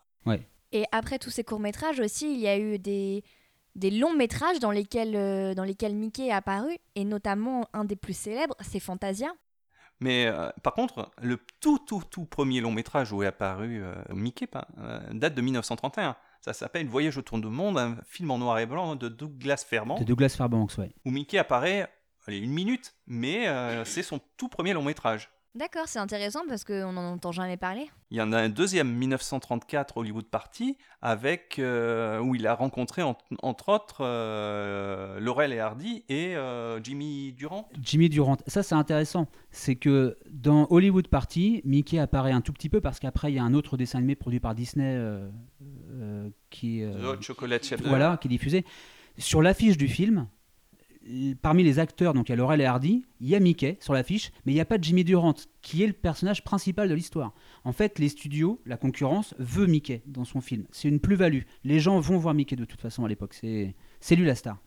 [0.73, 3.23] Et après tous ces courts-métrages aussi, il y a eu des,
[3.75, 8.17] des longs-métrages dans lesquels, euh, dans lesquels Mickey est apparu, et notamment un des plus
[8.17, 9.33] célèbres, c'est Fantasia.
[10.01, 13.95] Mais euh, par contre, le tout, tout, tout premier long métrage où est apparu euh,
[14.11, 16.17] Mickey pas, euh, date de 1931.
[16.41, 20.01] Ça s'appelle Voyage autour du monde, un film en noir et blanc de Douglas Fairbanks,
[20.01, 20.95] de Douglas Fairbanks, ouais.
[21.05, 21.89] où Mickey apparaît,
[22.27, 25.31] allez, une minute, mais euh, c'est son tout premier long métrage.
[25.57, 27.89] D'accord, c'est intéressant parce qu'on n'en entend jamais parler.
[28.11, 33.03] Il y en a un deuxième, 1934, Hollywood Party, avec, euh, où il a rencontré
[33.03, 37.69] en- entre autres euh, Laurel et Hardy et euh, Jimmy Durant.
[37.81, 38.37] Jimmy Durant.
[38.49, 39.29] Ça, c'est intéressant.
[39.53, 43.39] C'est que dans Hollywood Party, Mickey apparaît un tout petit peu parce qu'après, il y
[43.39, 45.29] a un autre dessin animé produit par Disney euh,
[45.93, 48.65] euh, qui, euh, The Chocolate voilà, qui est diffusé.
[49.19, 50.27] Sur l'affiche du film,
[51.43, 53.93] parmi les acteurs, donc il y a Laurel et Hardy, il y a Mickey sur
[53.93, 56.95] l'affiche, mais il n'y a pas de Jimmy Durant, qui est le personnage principal de
[56.95, 57.35] l'histoire.
[57.65, 60.67] En fait, les studios, la concurrence, veut Mickey dans son film.
[60.71, 61.43] C'est une plus-value.
[61.65, 63.35] Les gens vont voir Mickey de toute façon à l'époque.
[63.35, 64.59] C'est c'est lui la star.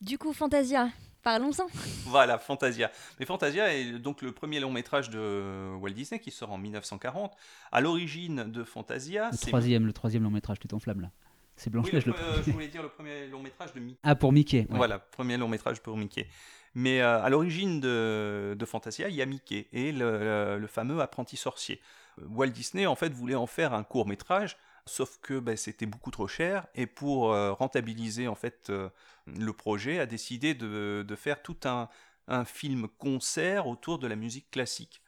[0.00, 0.88] Du coup, Fantasia,
[1.22, 1.66] parlons-en.
[2.06, 2.90] Voilà, Fantasia.
[3.18, 7.32] Mais Fantasia est donc le premier long métrage de Walt Disney qui sort en 1940.
[7.72, 11.10] À l'origine de Fantasia, Le troisième, le troisième long métrage, tu t'enflammes là.
[11.56, 12.42] C'est Oui, Blanche-Neige le le euh, premier.
[12.46, 13.98] je voulais dire le premier long métrage de Mickey.
[14.02, 14.60] Ah, pour Mickey.
[14.70, 14.76] ouais.
[14.76, 16.26] Voilà, premier long métrage pour Mickey.
[16.74, 20.66] Mais euh, à l'origine de, de Fantasia, il y a Mickey et le, le- le
[20.66, 21.80] fameux apprenti sorcier.
[22.28, 26.10] Walt Disney en fait voulait en faire un court métrage, sauf que ben, c'était beaucoup
[26.10, 28.88] trop cher et pour euh, rentabiliser en fait euh,
[29.26, 31.88] le projet, a décidé de, de faire tout un,
[32.28, 35.00] un film concert autour de la musique classique.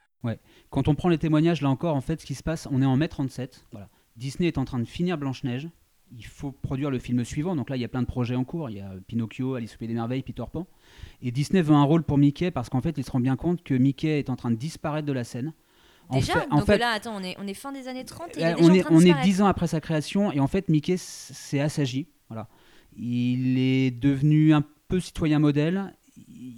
[0.71, 2.87] Quand on prend les témoignages, là encore, en fait, ce qui se passe, on est
[2.87, 3.65] en mai 37.
[3.71, 3.89] Voilà.
[4.17, 5.69] Disney est en train de finir Blanche-Neige.
[6.17, 7.57] Il faut produire le film suivant.
[7.57, 8.71] Donc là, il y a plein de projets en cours.
[8.71, 10.67] Il y a Pinocchio, Alice au Pays des Merveilles, Peter Pan.
[11.23, 13.63] Et Disney veut un rôle pour Mickey parce qu'en fait, il se rend bien compte
[13.65, 15.53] que Mickey est en train de disparaître de la scène.
[16.09, 18.05] En Déjà fait- en Donc fait, là, attends, on est, on est fin des années
[18.05, 19.27] 30 et il euh, est déjà on en est, train de on est disparaître.
[19.29, 22.07] 10 ans après sa création et en fait Mickey s'est assagi.
[22.29, 22.47] Voilà.
[22.97, 25.93] Il est devenu un peu citoyen modèle.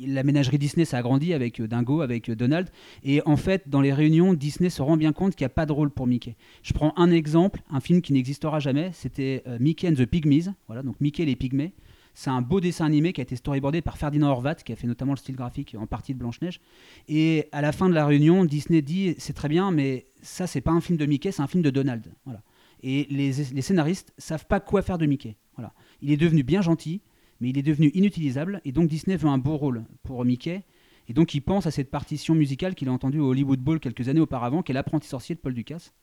[0.06, 2.68] La ménagerie Disney s'est agrandie avec euh, Dingo, avec euh, Donald.
[3.02, 5.66] Et en fait, dans les réunions, Disney se rend bien compte qu'il n'y a pas
[5.66, 6.36] de rôle pour Mickey.
[6.62, 8.90] Je prends un exemple, un film qui n'existera jamais.
[8.92, 10.46] C'était euh, Mickey and the Pygmies.
[10.66, 11.74] Voilà, donc Mickey et les Pygmées.
[12.14, 14.88] C'est un beau dessin animé qui a été storyboardé par Ferdinand Horvat, qui a fait
[14.88, 16.60] notamment le style graphique en partie de Blanche-Neige.
[17.06, 20.60] Et à la fin de la réunion, Disney dit c'est très bien, mais ça, c'est
[20.60, 22.12] pas un film de Mickey, c'est un film de Donald.
[22.24, 22.42] Voilà.
[22.82, 25.36] Et les, les scénaristes savent pas quoi faire de Mickey.
[25.54, 25.72] Voilà.
[26.02, 27.02] Il est devenu bien gentil,
[27.40, 30.64] mais il est devenu inutilisable, et donc Disney veut un beau rôle pour Mickey.
[31.08, 34.08] Et donc il pense à cette partition musicale qu'il a entendue au Hollywood Bowl quelques
[34.08, 35.94] années auparavant, qui est l'apprenti sorcier de Paul Ducasse.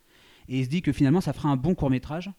[0.48, 2.32] Et il se dit que finalement ça fera un bon court métrage.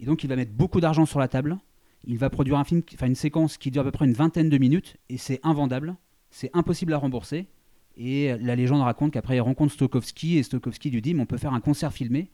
[0.00, 1.58] Et donc il va mettre beaucoup d'argent sur la table.
[2.04, 4.58] Il va produire un film, une séquence qui dure à peu près une vingtaine de
[4.58, 5.96] minutes, et c'est invendable,
[6.30, 7.48] c'est impossible à rembourser.
[7.96, 11.38] Et la légende raconte qu'après il rencontre Stokowski, et Stokowski lui dit mais on peut
[11.38, 12.30] faire un concert filmé.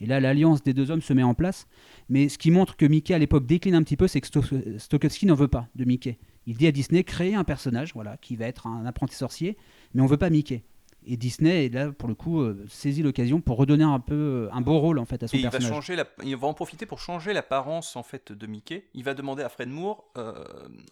[0.00, 1.66] Et là, l'alliance des deux hommes se met en place.
[2.08, 4.78] Mais ce qui montre que Mickey à l'époque décline un petit peu, c'est que Sto-
[4.78, 6.18] Stokowski n'en veut pas de Mickey.
[6.46, 9.56] Il dit à Disney créer un personnage, voilà, qui va être un apprenti sorcier,
[9.94, 10.62] mais on veut pas Mickey.
[11.06, 14.62] Et Disney, là, pour le coup, euh, saisit l'occasion pour redonner un peu euh, un
[14.62, 15.74] beau rôle en fait à son Et il va, personnage.
[15.76, 18.86] changer la- il va en profiter pour changer l'apparence en fait de Mickey.
[18.94, 20.32] Il va demander à Fred Moore euh,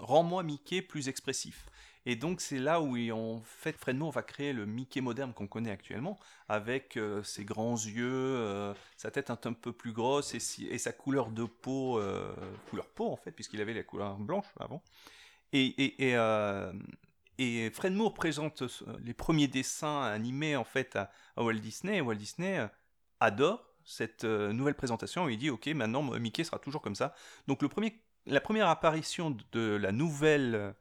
[0.00, 1.66] rends-moi Mickey plus expressif.
[2.04, 5.46] Et donc c'est là où en fait Fred Moore va créer le Mickey moderne qu'on
[5.46, 10.78] connaît actuellement, avec euh, ses grands yeux, euh, sa tête un, peu plus grosse et,
[10.78, 12.34] sa couleur de peau, euh,
[12.70, 14.82] couleur peau en fait, puisqu'il avait la couleur blanche avant.
[15.52, 16.16] Et,
[17.72, 18.62] Fred Moore présente
[19.00, 21.98] les premiers dessins animés en fait à, Walt Disney.
[21.98, 22.66] Et Walt Disney
[23.20, 25.28] adore cette nouvelle présentation.
[25.28, 27.14] Il dit ok, maintenant Mickey sera toujours comme ça.
[27.46, 30.74] Donc le premier, la première apparition de la nouvelle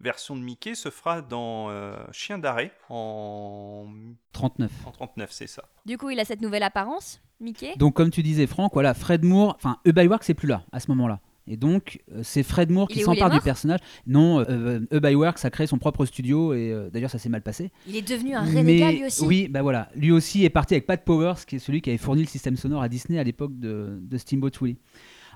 [0.00, 3.86] version de Mickey se fera dans euh, Chien d'arrêt en,
[4.32, 4.70] 39.
[4.86, 5.64] en 39, c'est ça.
[5.86, 7.74] Du coup, il a cette nouvelle apparence, Mickey?
[7.76, 10.90] Donc comme tu disais Franck, voilà, Fred Moore, enfin Iwerks c'est plus là à ce
[10.90, 11.20] moment-là.
[11.50, 13.80] Et donc euh, c'est Fred Moore Il qui s'empare du personnage.
[14.06, 17.72] Non, euh, Iwerks a créé son propre studio et euh, d'ailleurs ça s'est mal passé.
[17.86, 19.24] Il est devenu un renégat lui aussi.
[19.24, 21.98] Oui, bah voilà, lui aussi est parti avec Pat Powers, qui est celui qui avait
[21.98, 24.76] fourni le système sonore à Disney à l'époque de, de Steamboat Willie.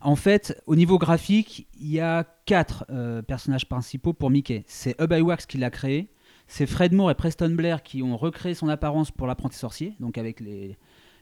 [0.02, 4.64] En fait, au niveau graphique, il y a quatre euh, personnages principaux pour Mickey.
[4.66, 6.08] C'est Hub Iwerks qui l'a créé,
[6.48, 10.18] c'est Fred Moore et Preston Blair qui ont recréé son apparence pour l'apprenti sorcier, donc
[10.18, 10.42] avec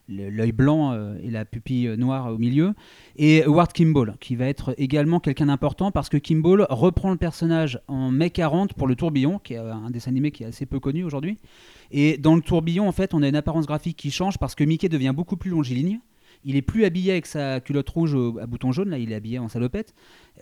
[0.09, 2.73] l'œil blanc euh, et la pupille noire au milieu,
[3.17, 7.79] et Howard Kimball, qui va être également quelqu'un d'important parce que Kimball reprend le personnage
[7.87, 10.79] en mai 40 pour le tourbillon, qui est un dessin animé qui est assez peu
[10.79, 11.37] connu aujourd'hui.
[11.91, 14.63] Et dans le tourbillon, en fait, on a une apparence graphique qui change parce que
[14.63, 15.99] Mickey devient beaucoup plus longiligne.
[16.43, 19.39] Il est plus habillé avec sa culotte rouge à boutons jaunes, là il est habillé
[19.39, 19.93] en salopette.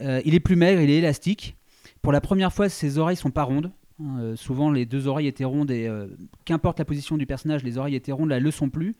[0.02, 1.58] Euh, il est plus maigre, il est élastique.
[2.02, 3.72] Pour la première fois, ses oreilles sont pas rondes.
[4.02, 6.08] Hein, euh, souvent, les deux oreilles étaient rondes et euh,
[6.46, 8.96] qu'importe la position du personnage, les oreilles étaient rondes, là elles le sont plus.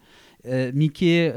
[0.46, 1.34] Mickey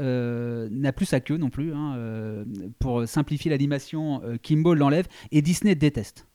[0.71, 1.73] n'a plus sa queue non plus.
[1.73, 2.45] hein,
[2.79, 6.25] pour simplifier l'animation, Kimball l'enlève et Disney déteste.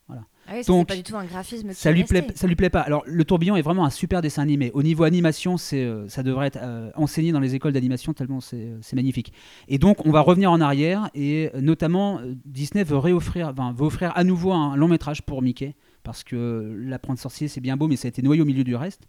[0.50, 2.80] Ah oui, Donc, pas du tout un graphisme Ça lui, plaît, ça lui plaît pas.
[2.80, 4.70] Alors, le tourbillon est vraiment un super dessin animé.
[4.72, 8.40] Au niveau animation, c'est, euh, ça devrait être euh, enseigné dans les écoles d'animation tellement
[8.40, 9.34] c'est, euh, c'est magnifique.
[9.68, 14.12] Et donc, on va revenir en arrière et notamment, Disney veut, réoffrir, enfin, veut offrir
[14.16, 17.96] à nouveau un long métrage pour Mickey parce que l'apprenti sorcier, c'est bien beau, mais
[17.96, 19.06] ça a été noyé au milieu du reste.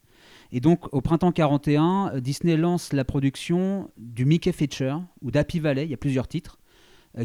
[0.52, 5.62] Et donc, au printemps 41, euh, Disney lance la production du Mickey Feature ou d'Happy
[5.62, 5.86] Valley.
[5.86, 6.60] Il y a plusieurs titres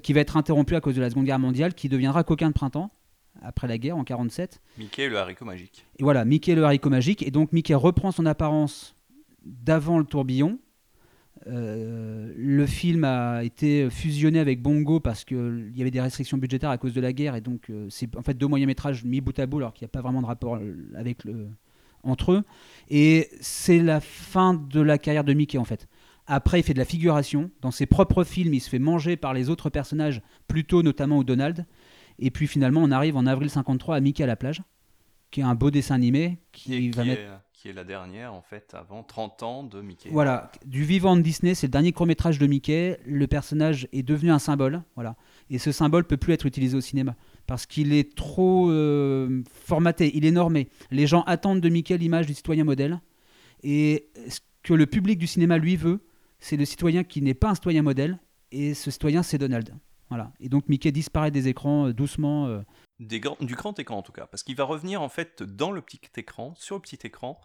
[0.03, 2.55] qui va être interrompu à cause de la Seconde Guerre mondiale, qui deviendra Coquin de
[2.55, 2.90] printemps
[3.42, 4.61] après la guerre en 47.
[4.79, 5.87] Mickey le haricot magique.
[5.99, 7.23] Et voilà, Mickey le haricot magique.
[7.23, 8.97] Et donc Mickey reprend son apparence
[9.44, 10.59] d'avant le tourbillon.
[11.47, 16.70] Euh, le film a été fusionné avec Bongo parce qu'il y avait des restrictions budgétaires
[16.70, 17.35] à cause de la guerre.
[17.35, 19.85] Et donc euh, c'est en fait deux moyens métrages mis bout à bout alors qu'il
[19.85, 20.59] n'y a pas vraiment de rapport
[20.94, 21.49] avec le,
[22.03, 22.42] entre eux.
[22.88, 25.88] Et c'est la fin de la carrière de Mickey en fait.
[26.27, 27.51] Après, il fait de la figuration.
[27.61, 31.25] Dans ses propres films, il se fait manger par les autres personnages, plutôt notamment au
[31.25, 31.66] Donald.
[32.18, 34.62] Et puis finalement, on arrive en avril 53 à Mickey à la plage,
[35.31, 37.22] qui est un beau dessin animé qui, Qui, est, va qui mettre.
[37.22, 40.11] est- qui est la dernière en fait avant 30 ans de Mickey.
[40.12, 43.00] Voilà, du vivant de Disney, c'est le dernier court métrage de Mickey.
[43.07, 45.16] Le personnage est devenu un symbole, voilà.
[45.48, 50.14] Et ce symbole peut plus être utilisé au cinéma parce qu'il est trop euh, formaté,
[50.14, 50.68] il est normé.
[50.90, 53.00] Les gens attendent de Mickey l'image du citoyen modèle.
[53.62, 56.05] Et ce que le public du cinéma lui veut,
[56.40, 58.18] c'est le citoyen qui n'est pas un citoyen modèle,
[58.53, 59.70] et ce citoyen, c'est Donald.
[60.14, 60.31] Voilà.
[60.38, 62.46] Et donc Mickey disparaît des écrans euh, doucement.
[62.46, 62.62] euh,
[63.00, 66.00] du grand écran en tout cas, parce qu'il va revenir en fait dans le petit
[66.16, 67.40] écran, sur le petit écran,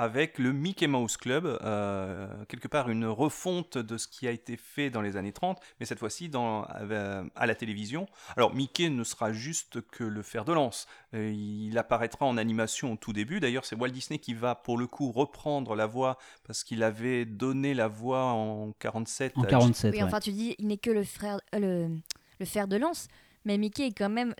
[0.00, 4.56] avec le Mickey Mouse Club, euh, quelque part une refonte de ce qui a été
[4.56, 8.06] fait dans les années 30, mais cette fois-ci dans, euh, à la télévision.
[8.34, 12.92] Alors Mickey ne sera juste que le fer de lance, Euh, il apparaîtra en animation
[12.92, 16.16] au tout début, d'ailleurs c'est Walt Disney qui va pour le coup reprendre la voix,
[16.46, 19.92] parce qu'il avait donné la voix en 47 en à 47.
[19.92, 20.04] Oui, ouais.
[20.04, 21.96] enfin, tu dis, il n'est que le, frère, euh, le,
[22.38, 23.08] le fer de lance,
[23.44, 24.34] mais Mickey est quand même,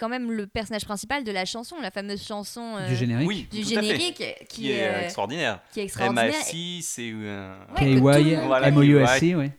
[0.00, 3.28] quand même le personnage principal de la chanson, la fameuse chanson euh, Du générique.
[3.28, 5.60] Oui, du générique qui, Qui est euh, euh, extraordinaire.
[5.72, 6.32] qui est extraordinaire.
[6.32, 9.52] MA6, c'est euh, Ouais, KY, Voilà, ouais.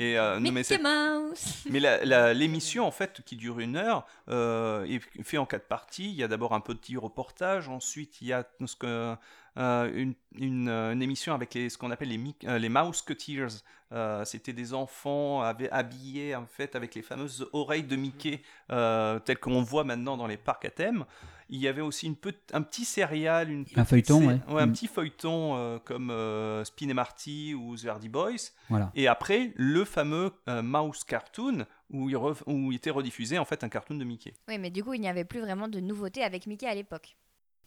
[0.00, 1.64] Et, euh, non, mais Mickey c'est- Mouse.
[1.70, 5.66] mais la- la- l'émission, en fait, qui dure une heure, euh, est fait en quatre
[5.66, 6.04] parties.
[6.10, 9.16] Il y a d'abord un petit reportage, ensuite il y a ce que-
[9.58, 12.68] euh, une, une, euh, une émission avec les, ce qu'on appelle les, Mic- euh, les
[12.68, 13.62] Mouseketeers.
[13.92, 19.18] Euh, C'était des enfants hab- habillés, en fait, avec les fameuses oreilles de Mickey, euh,
[19.18, 21.04] telles qu'on voit maintenant dans les parcs à thème.
[21.50, 22.16] Il y avait aussi une
[22.52, 24.38] un petit serial, une Un feuilleton, ouais.
[24.48, 24.72] un Mm.
[24.72, 28.52] petit feuilleton euh, comme euh, Spin et Marty ou The Hardy Boys.
[28.68, 28.92] Voilà.
[28.94, 33.46] Et après, le fameux euh, Mouse Cartoon, où il, re- où il était rediffusé en
[33.46, 34.34] fait un cartoon de Mickey.
[34.46, 37.16] Oui, mais du coup, il n'y avait plus vraiment de nouveautés avec Mickey à l'époque.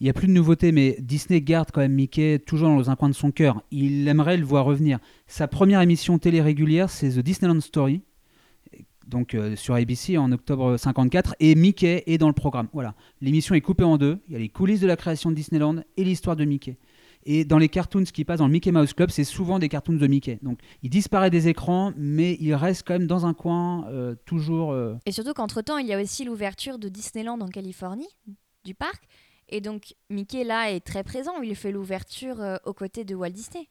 [0.01, 2.95] Il n'y a plus de nouveautés, mais Disney garde quand même Mickey toujours dans un
[2.95, 3.61] coin de son cœur.
[3.69, 4.97] Il aimerait le voir revenir.
[5.27, 8.01] Sa première émission télé régulière, c'est The Disneyland Story,
[9.05, 12.67] donc euh, sur ABC en octobre 54, et Mickey est dans le programme.
[12.73, 12.95] Voilà.
[13.21, 14.17] L'émission est coupée en deux.
[14.27, 16.79] Il y a les coulisses de la création de Disneyland et l'histoire de Mickey.
[17.23, 19.93] Et dans les cartoons qui passent dans le Mickey Mouse Club, c'est souvent des cartoons
[19.93, 20.39] de Mickey.
[20.41, 24.71] Donc il disparaît des écrans, mais il reste quand même dans un coin, euh, toujours.
[24.71, 28.09] euh, Et surtout qu'entre-temps, il y a aussi l'ouverture de Disneyland en Californie,
[28.65, 29.03] du parc.
[29.51, 31.41] Et donc, Mickey, là, est très présent.
[31.41, 33.67] Il fait l'ouverture euh, aux côtés de Walt Disney.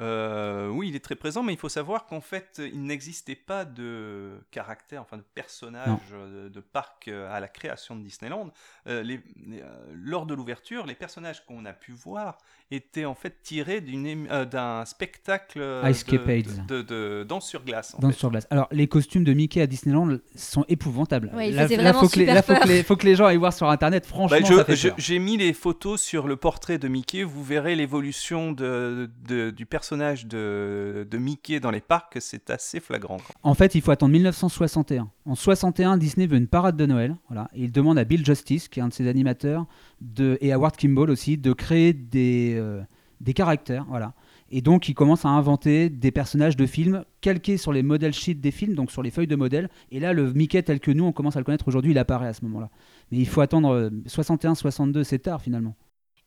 [0.00, 3.64] Euh, oui, il est très présent, mais il faut savoir qu'en fait, il n'existait pas
[3.64, 8.50] de caractère, enfin de personnage euh, de parc euh, à la création de Disneyland.
[8.88, 12.38] Euh, les- les, euh, lors de l'ouverture, les personnages qu'on a pu voir
[12.72, 17.94] étaient en fait tirés euh, d'un spectacle de, de, de danse sur glace.
[17.94, 18.18] En Danse fait.
[18.18, 18.48] sur glace.
[18.50, 21.30] Alors, les costumes de Mickey à Disneyland sont épouvantables.
[21.34, 22.66] Ouais, il là, là, faut que les, super là, faut que peur.
[22.66, 24.06] les, faut que les gens aillent voir sur Internet.
[24.06, 24.76] Franchement, Bah, peur.
[24.98, 27.22] J'ai mis les photos sur le portrait de Mickey.
[27.22, 32.16] Vous verrez l'évolution de, de- du personnage de, de Mickey dans les parcs.
[32.20, 33.18] C'est assez flagrant.
[33.42, 35.10] En fait, il faut attendre 1961.
[35.26, 37.16] En 61, Disney veut une parade de Noël.
[37.28, 39.66] Voilà, et il demande à Bill Justice, qui est un de ses animateurs,
[40.18, 42.82] et à Ward Kimball aussi, de créer des, euh,
[43.20, 43.84] des caractères.
[43.88, 44.14] Voilà.
[44.50, 48.34] Et donc, il commence à inventer des personnages de films calqués sur les modèles sheets
[48.34, 49.68] des films, donc sur les feuilles de modèles.
[49.90, 52.28] Et là, le Mickey tel que nous, on commence à le connaître aujourd'hui, il apparaît
[52.28, 52.70] à ce moment-là.
[53.10, 55.74] Mais il faut attendre 61-62, c'est tard finalement.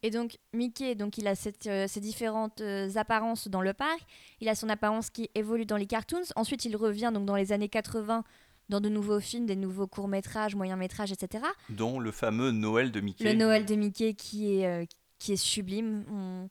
[0.03, 3.99] Et donc, Mickey, donc, il a cette, euh, ces différentes euh, apparences dans le parc.
[4.41, 6.21] Il a son apparence qui évolue dans les cartoons.
[6.35, 8.23] Ensuite, il revient donc dans les années 80
[8.69, 11.43] dans de nouveaux films, des nouveaux courts-métrages, moyens-métrages, etc.
[11.69, 13.23] Dont le fameux Noël de Mickey.
[13.23, 14.85] Le Noël de Mickey qui est, euh,
[15.19, 16.03] qui est sublime.
[16.11, 16.49] On-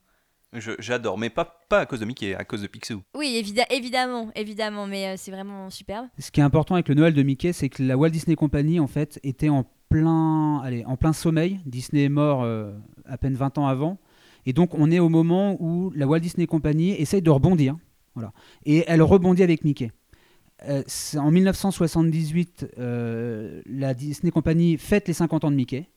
[0.59, 3.03] Je- J'adore, mais pas, pas à cause de Mickey, à cause de Picsou.
[3.15, 6.07] Oui, évi- évidemment, évidemment, mais euh, c'est vraiment superbe.
[6.19, 8.81] Ce qui est important avec le Noël de Mickey, c'est que la Walt Disney Company
[8.81, 9.65] en fait était en
[10.01, 11.61] plein, allez, en plein sommeil.
[11.67, 12.73] Disney est mort euh,
[13.05, 13.99] à peine 20 ans avant,
[14.45, 17.77] et donc on est au moment où la Walt Disney Company essaye de rebondir,
[18.15, 18.33] voilà.
[18.65, 19.91] Et elle rebondit avec Mickey.
[20.69, 20.83] Euh,
[21.17, 25.89] en 1978, euh, la Disney Company fête les 50 ans de Mickey.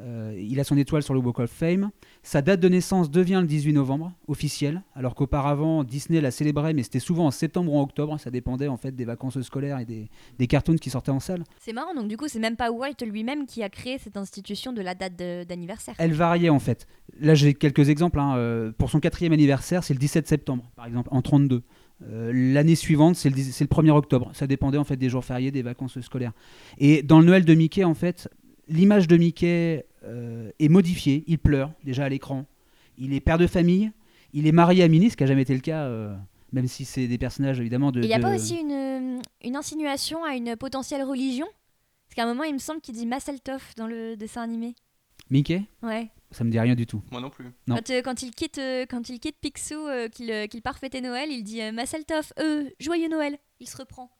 [0.00, 1.90] Euh, il a son étoile sur le Walk of Fame.
[2.22, 6.82] Sa date de naissance devient le 18 novembre, officiel, alors qu'auparavant Disney la célébrait, mais
[6.82, 8.18] c'était souvent en septembre ou en octobre.
[8.18, 11.44] Ça dépendait en fait des vacances scolaires et des, des cartoons qui sortaient en salle.
[11.60, 14.72] C'est marrant, donc du coup, c'est même pas Walt lui-même qui a créé cette institution
[14.72, 15.14] de la date
[15.48, 15.94] d'anniversaire.
[15.98, 16.86] Elle variait en fait.
[17.20, 18.18] Là, j'ai quelques exemples.
[18.18, 18.36] hein.
[18.36, 21.62] Euh, Pour son quatrième anniversaire, c'est le 17 septembre, par exemple, en 32.
[22.02, 24.30] Euh, L'année suivante, c'est le, 10 c'est le 1er octobre.
[24.34, 26.32] Ça dépendait en fait des jours fériés, des vacances scolaires.
[26.78, 28.28] Et dans le Noël de Mickey, en fait,
[28.68, 31.24] l'image de Mickey euh, est modifiée.
[31.26, 32.46] Il pleure déjà à l'écran.
[32.98, 33.90] Il est père de famille.
[34.32, 36.14] Il est marié à Minnie, ce qui n'a jamais été le cas, euh,
[36.52, 38.00] même si c'est des personnages évidemment de.
[38.02, 41.46] Il n'y a de- pas aussi une, euh, une insinuation à une potentielle religion?
[42.06, 44.74] Parce qu'à un moment, il me semble qu'il dit Masseltoff dans le dessin animé.
[45.30, 45.62] Mickey?
[45.82, 46.10] Ouais.
[46.32, 47.00] Ça me dit rien du tout.
[47.12, 47.46] Moi non plus.
[47.68, 47.76] Non.
[47.76, 51.00] Quand, euh, quand il quitte, euh, quand il quitte Picsou, euh, qu'il euh, part fêter
[51.00, 53.38] Noël, il dit euh, Masseltoff, euh, joyeux Noël.
[53.60, 54.10] Il se reprend.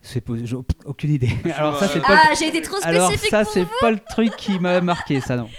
[0.00, 0.24] C'est
[0.86, 1.30] aucune idée.
[1.56, 2.06] Alors ça, c'est pas.
[2.30, 5.36] Ah, j'ai été trop Alors spécifique ça, c'est pas le truc qui m'a marqué, ça
[5.36, 5.48] non.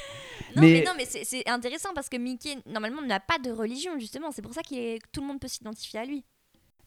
[0.56, 3.92] Non, mais- mais, non, mais c'est- intéressant parce que Mickey, normalement, n'a pas de religion,
[4.00, 4.32] justement.
[4.32, 6.24] C'est pour ça que tout le monde peut s'identifier à lui.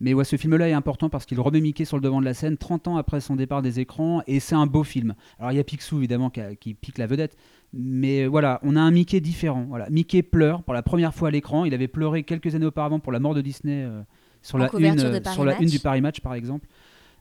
[0.01, 2.35] Mais ouais, ce film-là est important parce qu'il remet Mickey sur le devant de la
[2.35, 5.15] scène 30 ans après son départ des écrans et c'est un beau film.
[5.39, 7.37] Alors il y a Picsou évidemment qui, a- qui pique la vedette,
[7.73, 9.65] mais voilà, on a un Mickey différent.
[9.69, 11.65] Voilà, Mickey pleure pour la première fois à l'écran.
[11.65, 14.03] Il avait pleuré quelques années auparavant pour la mort de Disney euh,
[14.43, 15.63] sur, En la une, couverture de euh, Paris sur la Match.
[15.63, 16.67] une du Paris Match par exemple.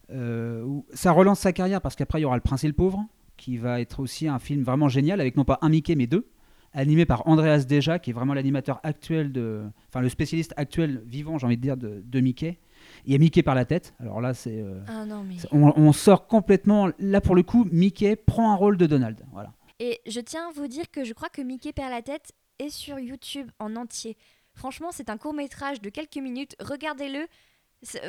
[0.09, 2.73] Euh, où ça relance sa carrière parce qu'après il y aura Le Prince et le
[2.73, 3.05] Pauvre
[3.37, 6.27] qui va être aussi un film vraiment génial avec non pas un Mickey mais deux
[6.73, 11.37] animé par Andreas Deja, qui est vraiment l'animateur actuel de, enfin le spécialiste actuel vivant,
[11.37, 12.59] j'ai envie de dire, de, de Mickey.
[13.05, 13.93] Il y a Mickey par la tête.
[13.99, 15.35] Alors là, c'est, euh, Ah mais.
[15.51, 16.89] on, on sort complètement.
[16.99, 19.19] Là pour le coup, Mickey prend un rôle de Donald.
[19.31, 19.53] Voilà.
[19.79, 22.69] Et je tiens à vous dire que je crois que Mickey perd la tête est
[22.69, 24.17] sur YouTube en entier.
[24.53, 26.55] Franchement, c'est un court métrage de quelques minutes.
[26.59, 27.27] Regardez-le.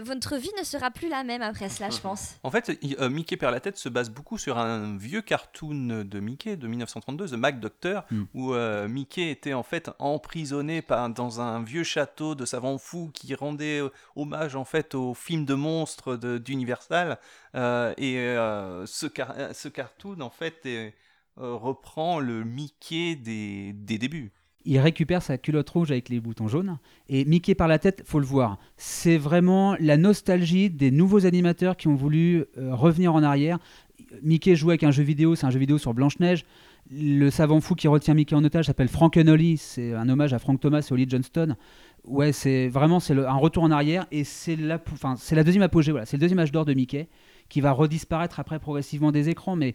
[0.04, 2.34] Votre vie ne sera plus la même après cela, je pense.
[2.42, 6.20] En fait, euh, Mickey perd la tête se base beaucoup sur un vieux cartoon de
[6.20, 8.24] Mickey de 1932, The Mac Doctor, Hmm.
[8.34, 13.10] où euh, Mickey était en fait emprisonné par- dans un vieux château de savants fous
[13.14, 17.18] qui rendait euh, hommage en fait au film de monstres de- d'Universal.
[17.54, 20.94] Euh, et euh, ce, car- ce cartoon en fait est-
[21.38, 24.32] euh, reprend le Mickey des, des débuts.
[24.64, 26.78] Il récupère sa culotte rouge avec les boutons jaunes.
[27.08, 28.58] Et Mickey par la tête, faut le voir.
[28.76, 33.58] C'est vraiment la nostalgie des nouveaux animateurs qui ont voulu euh, revenir en arrière.
[34.22, 36.44] Mickey joue avec un jeu vidéo, c'est un jeu vidéo sur Blanche-Neige.
[36.90, 40.60] Le savant fou qui retient Mickey en otage s'appelle Frankenolly, c'est un hommage à Frank
[40.60, 41.56] Thomas et Ollie Johnston.
[42.04, 44.82] Ouais, c'est vraiment c'est un retour en arrière et c'est la,
[45.16, 47.08] c'est la deuxième apogée, voilà, c'est le deuxième âge d'or de Mickey
[47.48, 49.74] qui va redisparaître après progressivement des écrans, mais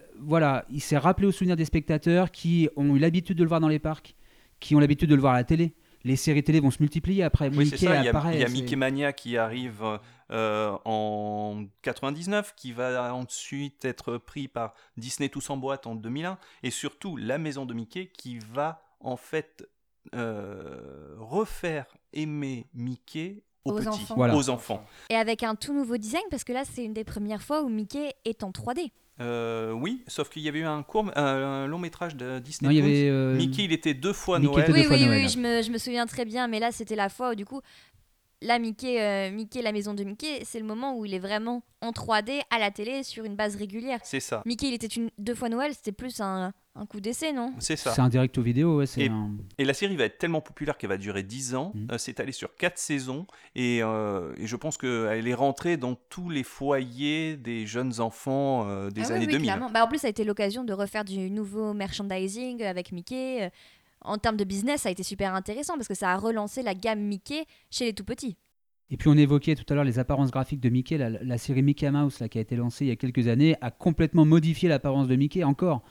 [0.00, 3.48] euh, voilà, il s'est rappelé au souvenir des spectateurs qui ont eu l'habitude de le
[3.48, 4.14] voir dans les parcs,
[4.62, 5.74] qui ont l'habitude de le voir à la télé.
[6.04, 7.48] Les séries télé vont se multiplier après.
[7.50, 7.96] Oui, Mickey ça.
[7.98, 8.34] Il y a, apparaît.
[8.34, 9.84] il y a c'est- Mickey Mania qui arrive
[10.30, 16.38] euh, en 99, qui va ensuite être pris par Disney Tous en boîte en 2001,
[16.62, 19.68] et surtout la maison de Mickey qui va en fait
[20.14, 24.14] euh, refaire aimer Mickey aux, Aux petits, enfants.
[24.16, 24.36] Voilà.
[24.36, 24.84] aux enfants.
[25.10, 27.68] Et avec un tout nouveau design, parce que là, c'est une des premières fois où
[27.68, 28.90] Mickey est en 3D.
[29.20, 32.68] Euh, oui, sauf qu'il y avait eu un court, un long métrage de Disney.
[32.68, 32.86] Non, il y Toons.
[32.88, 33.08] avait.
[33.10, 34.66] euh, Mickey, il était deux fois Mickey Noël.
[34.66, 35.22] deux Oui, fois oui, Noël.
[35.24, 37.44] oui, je me, je me souviens très bien, mais là, c'était la fois où, du
[37.44, 37.60] coup,
[38.42, 41.62] là, Mickey, euh, Mickey, la maison de Mickey, c'est le moment où il est vraiment
[41.80, 44.00] en 3D à la télé sur une base régulière.
[44.04, 44.42] C'est ça.
[44.46, 47.52] Mickey, il était une, deux fois Noël, c'était plus un, un coup d'essai, non?
[47.58, 47.92] C'est ça.
[47.92, 48.86] C'est un direct au vidéo, ouais.
[48.86, 51.72] C'est Et- un- Et la série va être tellement populaire qu'elle va durer 10 ans.
[51.74, 51.88] Mhm.
[51.92, 53.26] Euh, c'est allé sur 4 saisons.
[53.56, 58.68] Et, euh, et je pense qu'elle est rentrée dans tous les foyers des jeunes enfants
[58.68, 59.42] euh, des Ah années oui, 2000.
[59.42, 59.70] clairement.
[59.70, 63.50] Bah, en plus, ça a été l'occasion de refaire du nouveau merchandising avec Mickey.
[64.04, 66.62] Euh, En termes de business, ça a été super intéressant parce que ça a relancé
[66.62, 68.36] la gamme Mickey chez les tout petits.
[68.90, 70.98] Et puis on évoquait tout à l'heure les apparences graphiques de Mickey.
[70.98, 73.56] La, la série Mickey Mouse là, qui a été lancée il y a quelques années
[73.62, 75.82] a complètement modifié l'apparence de Mickey encore.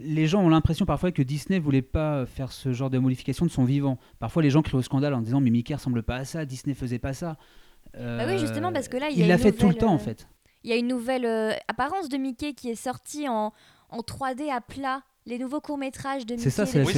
[0.00, 3.50] Les gens ont l'impression parfois que Disney voulait pas faire ce genre de modification de
[3.50, 3.98] son vivant.
[4.18, 6.74] Parfois les gens crient au scandale en disant mais Mickey ressemble pas à ça, Disney
[6.74, 7.38] faisait pas ça.
[7.96, 9.92] Bah oui, justement, parce que là, il y a l'a une fait tout le temps
[9.92, 10.26] en euh, fait.
[10.64, 13.52] Il y a une nouvelle euh, apparence de Mickey qui est sortie en,
[13.90, 15.02] en 3D à plat.
[15.26, 16.44] Les nouveaux courts-métrages de Mickey.
[16.44, 16.92] C'est ça, c'est la Oui,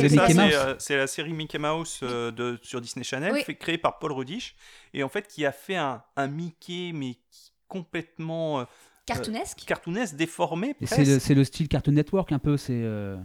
[0.53, 3.43] euh, c'est la série Mickey Mouse euh, de, sur Disney Channel, Oui.
[3.45, 4.57] fait, créée par Paul Rudish,
[4.95, 8.65] et en fait qui a fait un, un Mickey, mais qui- complètement euh,
[9.07, 9.65] Cartoonesque.
[9.67, 12.57] cartoonesque, déformé, c'est le, style Cartoon Network un peu.
[12.57, 13.17] C'est euh,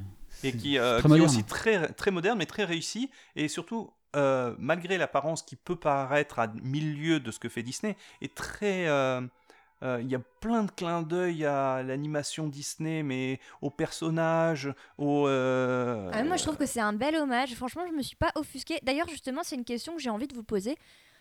[0.43, 1.29] et qui, euh, très qui est moderne.
[1.29, 6.37] aussi très, très moderne, mais très réussi, et surtout, euh, malgré l'apparence qui peut paraître
[6.39, 8.87] à mille lieues de ce que fait Disney, est très...
[9.83, 15.27] euh, il y a plein de clins d'œil à l'animation Disney, mais aux personnages, aux...
[15.27, 17.55] euh, Ah, moi, je trouve que c'est un bel hommage.
[17.55, 18.79] Franchement, je me suis pas offusquée.
[18.83, 20.75] D'ailleurs, justement, c'est une question que j'ai envie de vous poser.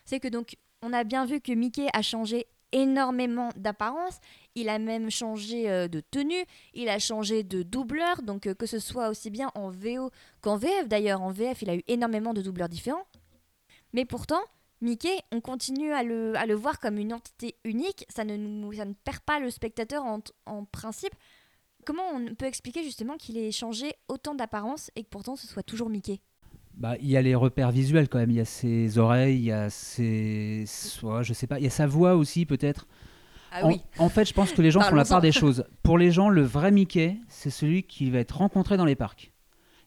[0.05, 4.19] C'est que donc, on a bien vu que Mickey a changé énormément d'apparence.
[4.55, 6.45] Il a même changé euh, de tenue.
[6.73, 8.21] Il a changé de doubleur.
[8.21, 10.87] Donc, que ce soit aussi bien en VO qu'en VF.
[10.87, 13.05] D'ailleurs, en VF, il a eu énormément de doubleurs différents.
[13.93, 14.41] Mais pourtant,
[14.81, 18.05] Mickey, on continue à le, à le voir comme une entité unique.
[18.09, 21.13] Ça ne, nous, ça ne perd pas le spectateur en, en principe.
[21.85, 25.63] Comment on peut expliquer justement qu'il ait changé autant d'apparence et que pourtant ce soit
[25.63, 26.19] toujours Mickey?
[26.73, 28.31] Bah, il y a les repères visuels quand même.
[28.31, 30.65] Il y a ses oreilles, il y a ses,
[31.03, 32.87] ouais, je sais pas, il y a sa voix aussi peut-être.
[33.51, 35.65] Ah en, en fait, je pense que les gens font la part des choses.
[35.83, 39.33] Pour les gens, le vrai Mickey, c'est celui qui va être rencontré dans les parcs.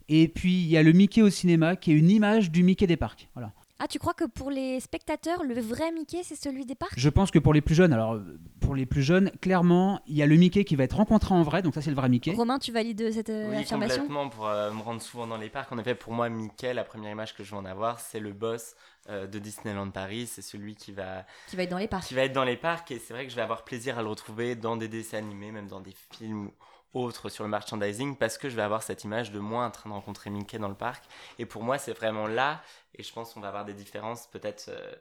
[0.08, 2.86] Et puis il y a le Mickey au cinéma, qui est une image du Mickey
[2.86, 3.28] des parcs.
[3.34, 3.52] Voilà.
[3.80, 6.92] Ah, tu crois que pour les spectateurs, le vrai Mickey, c'est celui des parcs?
[6.96, 8.20] Je pense que pour les plus jeunes, alors
[8.60, 11.42] pour les plus jeunes, clairement, il y a le Mickey qui va être rencontré en
[11.42, 12.32] vrai, donc ça c'est le vrai Mickey.
[12.32, 14.02] Romain, tu valides cette euh, Oui, affirmation?
[14.02, 15.72] complètement, pour euh, me rendre souvent dans les parcs.
[15.72, 18.32] En effet, pour moi, Mickey, la première image que je vais en avoir, c'est le
[18.32, 18.76] boss
[19.10, 20.28] euh, de Disneyland Paris.
[20.28, 22.06] C'est celui qui va, Qui va être dans les parcs.
[22.06, 22.90] qui va être dans les parcs.
[22.92, 25.50] Et c'est vrai que je vais avoir plaisir à le retrouver dans des dessins animés,
[25.50, 26.50] même dans des films
[26.94, 29.70] ou autres sur le merchandising, parce que je vais avoir cette image de moi en
[29.70, 31.04] train de rencontrer Mickey dans le parc.
[31.38, 32.62] Et pour moi, c'est vraiment là.
[32.96, 34.68] Et je pense qu'on va avoir des différences peut-être...
[34.68, 34.94] euh,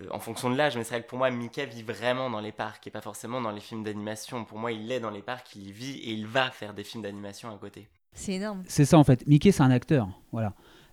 [0.00, 2.40] euh, en fonction de l'âge, mais c'est vrai que pour moi, Mickey vit vraiment dans
[2.40, 4.44] les parcs et pas forcément dans les films d'animation.
[4.44, 6.84] Pour moi, il est dans les parcs, il y vit et il va faire des
[6.84, 7.88] films d'animation à côté.
[8.12, 8.62] C'est énorme.
[8.66, 9.26] C'est ça en fait.
[9.26, 10.08] Mickey, c'est un acteur.
[10.32, 10.52] Voilà.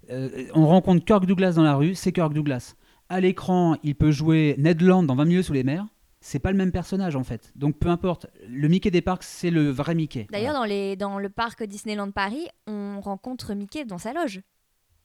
[0.09, 2.75] Euh, on rencontre Kirk Douglas dans la rue, c'est Kirk Douglas.
[3.09, 5.85] À l'écran, il peut jouer Ned Land dans 20 milieux sous les mers.
[6.19, 7.51] C'est pas le même personnage en fait.
[7.55, 8.27] Donc peu importe.
[8.47, 10.27] Le Mickey des parcs, c'est le vrai Mickey.
[10.31, 10.59] D'ailleurs, Voilà.
[10.59, 14.41] dans, les, dans le parc Disneyland Paris, on rencontre Mickey dans sa loge.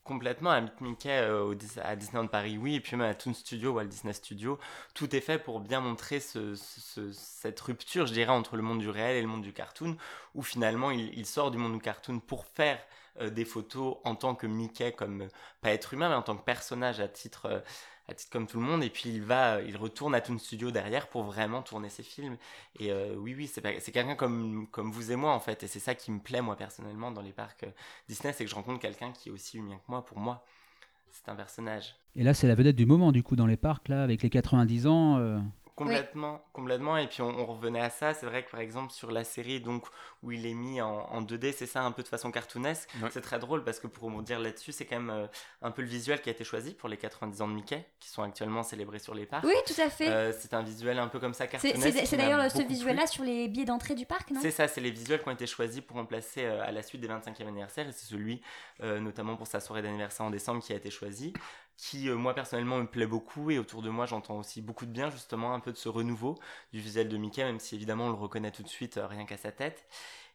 [0.05, 1.55] Complètement, à Mickey euh,
[1.85, 4.59] à Disneyland Paris, oui, et puis même à Toon Studio, Walt Disney Studio,
[4.95, 8.63] tout est fait pour bien montrer ce- ce- ce- cette rupture, je dirais, entre le
[8.63, 9.97] monde du réel et le monde du cartoon,
[10.35, 12.81] où finalement il, il sort du monde du cartoon pour faire
[13.21, 15.29] euh, des photos en tant que Mickey, comme euh,
[15.61, 17.61] pas être humain, mais en tant que personnage à titre, euh,
[18.13, 20.71] à titre comme tout le monde, et puis il va, il retourne à Toon Studio
[20.71, 22.37] derrière pour vraiment tourner ses films.
[22.79, 25.81] Et euh, oui, oui, c'est quelqu'un comme, comme vous et moi en fait, et c'est
[25.81, 27.71] ça qui me plaît moi personnellement dans les parcs euh,
[28.09, 30.05] Disney, c'est que je rencontre quelqu'un qui est aussi humain que moi.
[30.05, 30.45] Pour moi,
[31.11, 31.97] c'est un personnage.
[32.17, 34.31] Et là, c'est la vedette du moment du coup dans les parcs là, avec les
[34.31, 35.19] 90 ans.
[35.19, 35.39] euh,
[35.75, 36.97] Complètement, complètement.
[36.99, 38.13] Et puis on, on revenait à ça.
[38.15, 39.87] C'est vrai que par exemple sur la série donc
[40.23, 42.89] où il est mis en, en 2D, c'est ça un peu de façon cartoonesque.
[43.03, 43.09] Ouais.
[43.12, 45.27] C'est très drôle parce que pour vous dire là-dessus, c'est quand même euh,
[45.62, 48.09] un peu le visuel qui a été choisi pour les 90 ans de Mickey, qui
[48.09, 49.45] sont actuellement célébrés sur les parcs.
[49.45, 50.09] Oui, tout à fait.
[50.09, 52.07] Euh, c'est un visuel un peu comme ça c'est cartoonesque.
[52.07, 54.41] c'est- d'ailleurs ce visuel-là sur les billets d'entrée du parc, non?
[54.41, 57.01] C'est ça, c'est les visuels qui ont été choisis pour remplacer euh, à la suite
[57.01, 58.41] des 25e anniversaires, et c'est celui,
[58.83, 61.33] euh, notamment pour sa soirée d'anniversaire en décembre, qui a été choisi,
[61.77, 64.93] qui, euh, moi, personnellement, me plaît beaucoup, et autour de moi, j'entends aussi beaucoup de
[64.93, 66.39] bien, justement, un peu de ce renouveau
[66.73, 69.25] du visuel de Mickey, même si, évidemment, on le reconnaît tout de suite, euh, rien
[69.25, 69.85] qu'à sa tête.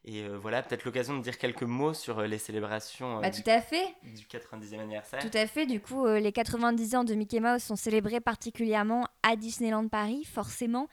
[0.06, 3.30] Et euh, voilà, peut-être l'occasion de dire quelques mots sur euh, les célébrations euh, Bah,
[3.30, 3.93] du, tout à fait.
[4.04, 5.20] du 90e anniversaire.
[5.20, 5.66] Tout à fait.
[5.66, 10.24] Du coup, euh, les 90 ans de Mickey Mouse sont célébrés particulièrement à Disneyland Paris,
[10.24, 10.88] forcément.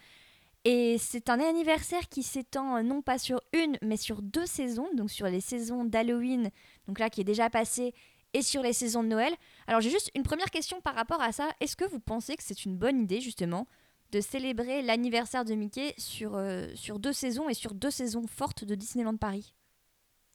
[0.64, 5.10] Et c'est un anniversaire qui s'étend non pas sur une, mais sur deux saisons, donc
[5.10, 6.50] sur les saisons d'Halloween,
[6.88, 7.92] donc là qui est déjà passé,
[8.32, 9.32] et sur les saisons de Noël.
[9.66, 11.50] Alors j'ai juste une première question par rapport à ça.
[11.60, 13.66] Est-ce que vous pensez que c'est une bonne idée justement
[14.14, 18.64] de célébrer l'anniversaire de Mickey sur, euh, sur deux saisons et sur deux saisons fortes
[18.64, 19.54] de Disneyland Paris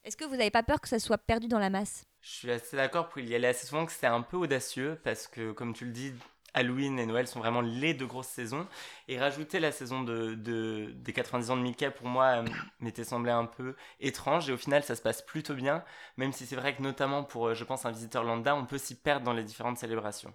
[0.03, 2.05] Est-ce que vous n'avez pas peur que ça soit perdu dans la masse?
[2.21, 5.27] Je suis assez d'accord pour y aller assez souvent que c'est un peu audacieux parce
[5.27, 6.13] que, comme tu le dis,
[6.53, 8.67] Halloween et Noël sont vraiment les deux grosses saisons.
[9.07, 12.45] Et rajouter la saison de, de- des 90 ans de Mickey, pour moi, euh,
[12.79, 14.49] m'était semblé un peu étrange.
[14.49, 15.83] Et au final, ça se passe plutôt bien,
[16.17, 18.77] même si c'est vrai que, notamment pour, euh, je pense, un visiteur lambda, on peut
[18.77, 20.33] s'y perdre dans les différentes célébrations.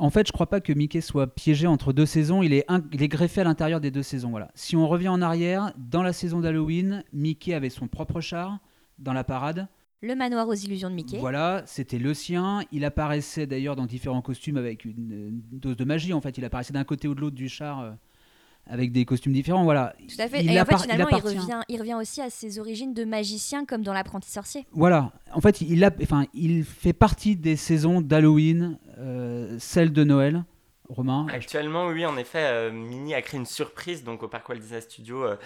[0.00, 2.42] En fait, je crois pas que Mickey soit piégé entre deux saisons.
[2.42, 4.30] Il est, in- il est greffé à l'intérieur des deux saisons.
[4.30, 4.50] Voilà.
[4.54, 8.58] Si on revient en arrière, dans la saison d'Halloween, Mickey avait son propre char
[8.98, 9.68] dans la parade.
[10.02, 11.18] Le manoir aux illusions de Mickey.
[11.18, 12.62] Voilà, c'était le sien.
[12.72, 16.14] Il apparaissait d'ailleurs dans différents costumes avec une, une dose de magie.
[16.14, 17.90] En fait, il apparaissait d'un côté ou de l'autre du char euh,
[18.70, 19.64] avec des costumes différents.
[19.64, 19.94] Voilà.
[20.08, 20.42] Tout à fait.
[20.44, 21.38] Il et en fait, il finalement, il, appartient.
[21.38, 24.64] revient, il revient aussi à ses origines de magicien, comme dans l'apprenti sorcier.
[24.72, 25.12] Voilà.
[25.32, 30.44] En fait, il, a, enfin, il fait partie des saisons d'Halloween, euh, celle de Noël.
[30.88, 34.58] Romain, Actuellement, oui, en effet, euh, Minnie a créé une surprise donc au parc Walt
[34.58, 35.36] Disney Studio euh,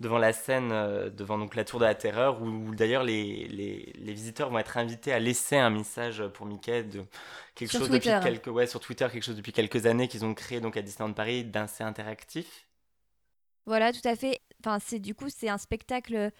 [0.00, 3.46] devant la scène, euh, devant donc la Tour de la Terreur, où, où d'ailleurs les,
[3.48, 7.02] les, les visiteurs vont être invités à laisser un message pour Mickey de
[7.54, 8.14] quelque Sur chose Twitter.
[8.14, 10.82] depuis quelques ouais sur Twitter quelque chose depuis quelques années qu'ils ont créé donc à
[10.82, 12.65] Disneyland Paris d'assez interactif.
[13.66, 14.40] Voilà, tout à fait.
[14.60, 16.30] Enfin, c'est du coup, c'est un spectacle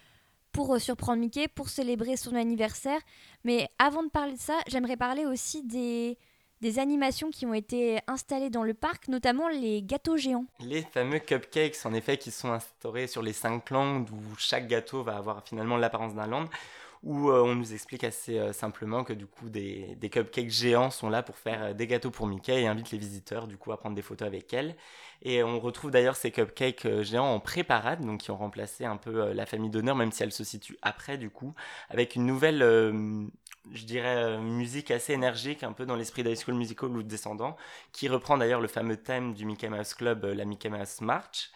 [0.51, 2.99] pour euh, surprendre Mickey, pour célébrer son anniversaire.
[3.43, 6.17] Mais avant de parler de ça, j'aimerais parler aussi des,
[6.61, 10.45] des animations qui ont été installées dans le parc, notamment les gâteaux géants.
[10.59, 15.03] Les fameux cupcakes, en effet, qui sont instaurés sur les cinq landes, où chaque gâteau
[15.03, 16.45] va avoir finalement l'apparence d'un land,
[17.03, 20.89] où euh, on nous explique assez euh, simplement que du coup des, des cupcakes géants
[20.89, 23.77] sont là pour faire des gâteaux pour Mickey et invitent les visiteurs du coup à
[23.77, 24.75] prendre des photos avec elle.
[25.21, 28.97] Et on retrouve d'ailleurs ces cupcakes euh, géants en pré-parade, donc qui ont remplacé un
[28.97, 31.53] peu euh, la famille d'honneur, même si elle se situe après du coup,
[31.89, 33.25] avec une nouvelle, euh,
[33.71, 37.57] je dirais, musique assez énergique, un peu dans l'esprit d'High School Musical ou Descendant,
[37.91, 41.51] qui reprend d'ailleurs le fameux thème du Mickey Mouse Club, la Mickey Mouse March.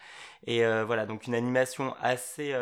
[0.46, 2.54] Et voilà, donc une animation assez,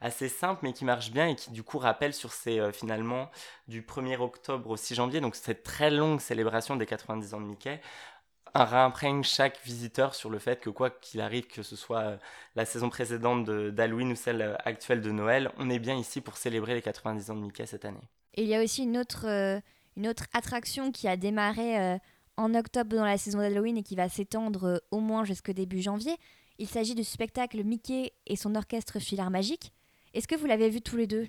[0.00, 3.30] assez simple, mais qui marche bien et qui du coup rappelle sur ces, finalement,
[3.68, 7.46] du 1er octobre au 6 janvier, donc cette très longue célébration des 90 ans de
[7.46, 7.80] Mickey,
[8.54, 12.16] réimprègne chaque visiteur sur le fait que quoi qu'il arrive, que ce soit euh,
[12.56, 16.20] la saison précédente de- d'Halloween ou celle euh, actuelle de Noël, on est bien ici
[16.20, 18.00] pour célébrer les 90 ans de Mickey cette année.
[18.34, 19.60] Et il y a aussi une autre, euh,
[20.32, 21.98] attraction qui a démarré
[22.36, 26.16] en octobre dans la saison d'Halloween et qui va s'étendre au moins jusqu'au début janvier.
[26.58, 29.72] Il s'agit du spectacle Mickey et son orchestre Filar Magique.
[30.14, 31.28] Est-ce que vous l'avez vu tous les deux?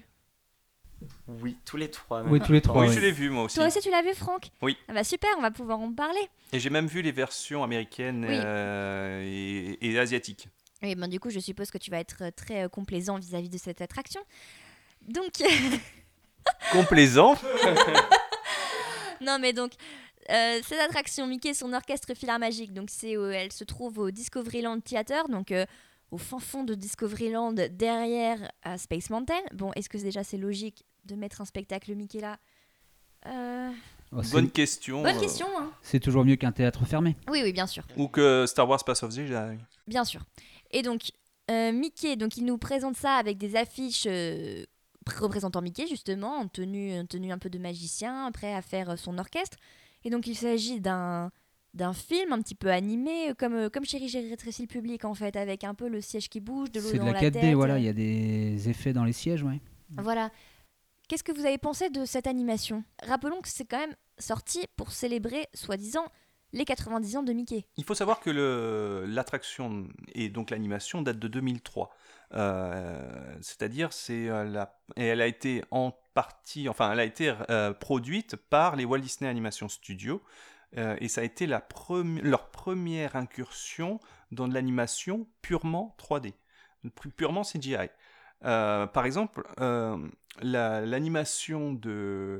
[1.27, 2.21] Oui, tous les trois.
[2.23, 2.81] Oui, tous les trois.
[2.81, 2.93] oui, oui.
[2.95, 3.55] je l'ai vu moi aussi.
[3.55, 4.49] Toi aussi, tu l'as vu, Franck?
[4.61, 4.77] Oui.
[4.87, 6.21] Ah bah super, on va pouvoir en parler.
[6.53, 8.35] Et j'ai même vu les versions américaines Oui.
[8.37, 10.47] euh, et, et asiatiques.
[10.83, 13.57] Oui, ben, du coup, je suppose que tu vas être très euh, complaisant vis-à-vis de
[13.57, 14.21] cette attraction.
[15.07, 15.31] Donc,
[16.71, 17.35] Complaisant?
[19.21, 19.71] non, mais donc,
[20.29, 24.11] euh, cette attraction Mickey et son orchestre Philharmagique, donc c'est, euh, elle se trouve au
[24.11, 25.65] Discoveryland Theater, donc euh,
[26.11, 29.39] au fin fond de Discoveryland, derrière euh, Space Mountain.
[29.53, 32.37] Bon, est-ce que déjà c'est logique de mettre un spectacle Mickey là
[33.27, 33.71] Euh,
[34.13, 35.03] Oh, c'est- Bonne question.
[35.03, 35.71] Bonne euh, question, hein.
[35.81, 37.15] C'est toujours mieux qu'un théâtre fermé.
[37.29, 37.83] Oui, oui, bien sûr.
[37.95, 39.57] Ou que Star Wars Pass of the Jedi.
[39.87, 40.21] Bien sûr.
[40.71, 41.11] Et donc,
[41.49, 44.65] euh, Mickey, donc il nous présente ça avec des affiches euh,
[45.15, 48.95] représentant Mickey, justement, en tenue, en tenue un peu de magicien, prêt à faire euh,
[48.97, 49.57] son orchestre.
[50.03, 51.31] Et donc, il s'agit d'un
[51.73, 55.37] d'un film un petit peu animé, comme, comme Chérie, j'ai rétréci le public, en fait,
[55.37, 57.31] avec un peu le siège qui bouge, de l'eau C'est de dans la la 4D,
[57.39, 57.53] tête.
[57.55, 59.61] voilà, euh, il y a des effets dans les sièges, ouais.
[59.91, 60.31] Voilà.
[61.11, 62.85] Qu'est-ce que vous avez pensé de cette animation?
[63.03, 66.05] Rappelons que c'est quand même sorti pour célébrer, soi-disant,
[66.53, 67.65] les 90 ans de Mickey.
[67.75, 71.89] Il faut savoir que l'attraction et donc l'animation date de 2003.
[72.33, 77.33] Euh, C'est-à-dire, c'est euh, la et elle a été en partie, enfin, elle a été
[77.49, 80.21] euh, produite par les Walt Disney Animation Studios
[80.77, 83.99] et ça a été leur première incursion
[84.31, 86.31] dans de l'animation purement 3D,
[86.95, 87.89] pu- purement CGI.
[88.43, 89.97] Euh, par exemple, euh,
[90.41, 92.39] la- l'animation de,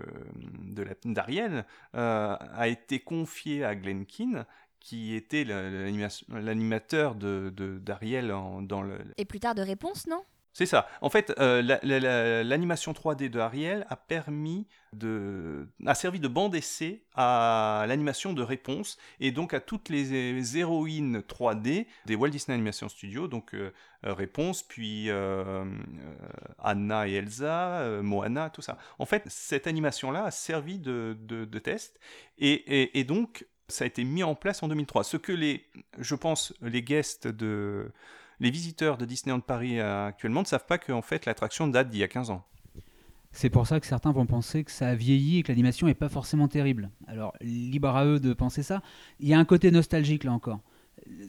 [1.06, 4.45] d'Ariel euh, a été confiée à Glenn Keane,
[4.80, 7.49] qui était l'animateur de,
[7.80, 8.30] d'Ariel
[8.62, 8.97] dans le.
[9.18, 10.24] Et plus tard de réponse, non?
[10.54, 10.88] C'est ça.
[10.99, 17.04] En fait, euh, la- la- la- l'animation 3D de Ariel a servi de bande d'essai
[17.16, 22.89] à l'animation de réponse et donc à toutes les héroïnes 3D des Walt Disney Animation
[22.89, 23.72] Studios, donc euh,
[24.06, 25.10] euh, réponse, puis
[26.60, 28.78] Anna et Elsa, Moana, tout ça.
[28.99, 31.18] En fait, cette animation-là a servi de,
[31.64, 31.99] test
[32.38, 35.04] et, et- et donc ça a été mis en place en 2003.
[35.06, 35.66] Ce que les,
[35.97, 37.89] je pense, les guests de,
[38.41, 41.99] les visiteurs de Disneyland Paris euh, actuellement ne savent pas qu'en fait l'attraction date d'il
[41.99, 42.43] y a 15 ans.
[43.31, 45.93] C'est pour ça que certains vont penser que ça a vieilli et que l'animation est
[45.93, 46.89] pas forcément terrible.
[47.07, 48.81] Alors, libre à eux de penser ça.
[49.19, 50.59] Il y a un côté nostalgique là encore.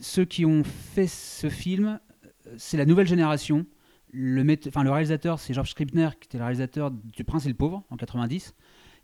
[0.01, 3.65] Ceux qui ont fait ce film, euh, c'est la nouvelle génération.
[4.11, 7.55] Le, enfin, le réalisateur, c'est George Scribner, qui était le réalisateur du Prince et le
[7.55, 8.53] Pauvre en 90.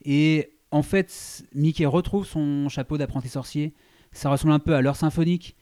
[0.03, 3.73] Et en fait, Mickey retrouve son chapeau d'apprenti sorcier.
[4.11, 5.55] Ça ressemble un peu à l'heure symphonique.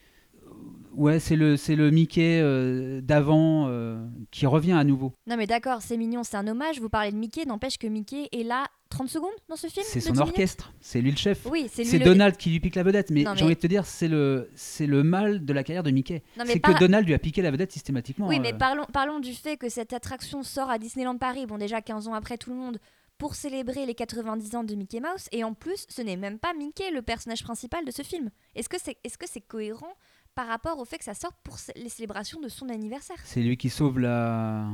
[0.97, 5.13] Ouais, c'est le, c'est le Mickey euh, d'avant euh, qui revient à nouveau.
[5.27, 8.27] Non mais d'accord, c'est mignon, c'est un hommage, vous parlez de Mickey, n'empêche que Mickey
[8.31, 11.17] est là 30 secondes dans ce film C'est son 10 minutes orchestre, c'est lui le
[11.17, 11.45] chef.
[11.45, 12.05] Oui, c'est lui C'est le...
[12.05, 14.07] Donald qui lui pique la vedette, mais Non, j'ai mais- envie de te dire, c'est
[14.07, 16.23] le, c'est le mal de la carrière de Mickey.
[16.37, 18.27] Mais C'est par- que Donald lui a piqué la vedette systématiquement.
[18.27, 18.41] Oui, euh.
[18.41, 22.07] mais parlons, parlons du fait que cette attraction sort à Disneyland Paris, bon déjà 15
[22.07, 22.79] ans après tout le monde,
[23.17, 26.53] pour célébrer les 90 ans de Mickey Mouse, et en plus, ce n'est même pas
[26.53, 28.29] Mickey le personnage principal de ce film.
[28.55, 29.93] Est-ce que c'est est -ce c'est cohérent
[30.37, 33.57] par rapport au fait que ça sorte pour les célébrations de son anniversaire C'est lui
[33.57, 34.67] qui sauve la,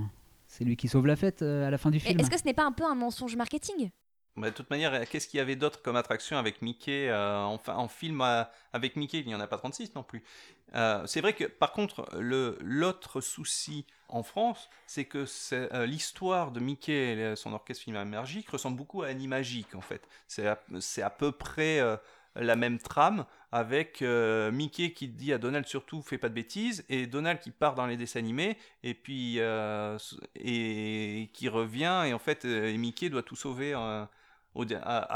[0.46, 2.20] c'est lui qui sauve la fête euh, à la fin du film.
[2.20, 3.90] Est-ce que ce n'est pas un peu un mensonge marketing?
[4.36, 7.76] Bah, de toute manière, qu'est-ce qu'il y avait d'autre comme attraction avec Mickey euh, Enfin,
[7.76, 8.44] en film euh,
[8.74, 10.22] avec Mickey, il n'y en a pas 36 non plus.
[10.76, 15.86] Euh, c'est vrai que, par contre, le- l'autre souci en France, c'est que c'est, euh,
[15.86, 20.10] l'histoire de Mickey et son orchestre philharmonique ressemble beaucoup à Animagique, en fait.
[20.28, 21.96] C'est à, c'est à peu près euh,
[22.36, 26.84] la même trame, avec euh, Mickey qui dit à Donald surtout fais pas de bêtises,
[26.90, 29.96] et Donald qui part dans les dessins animés, et puis euh,
[30.36, 34.10] et qui revient, et en fait, euh, Mickey doit tout sauver à,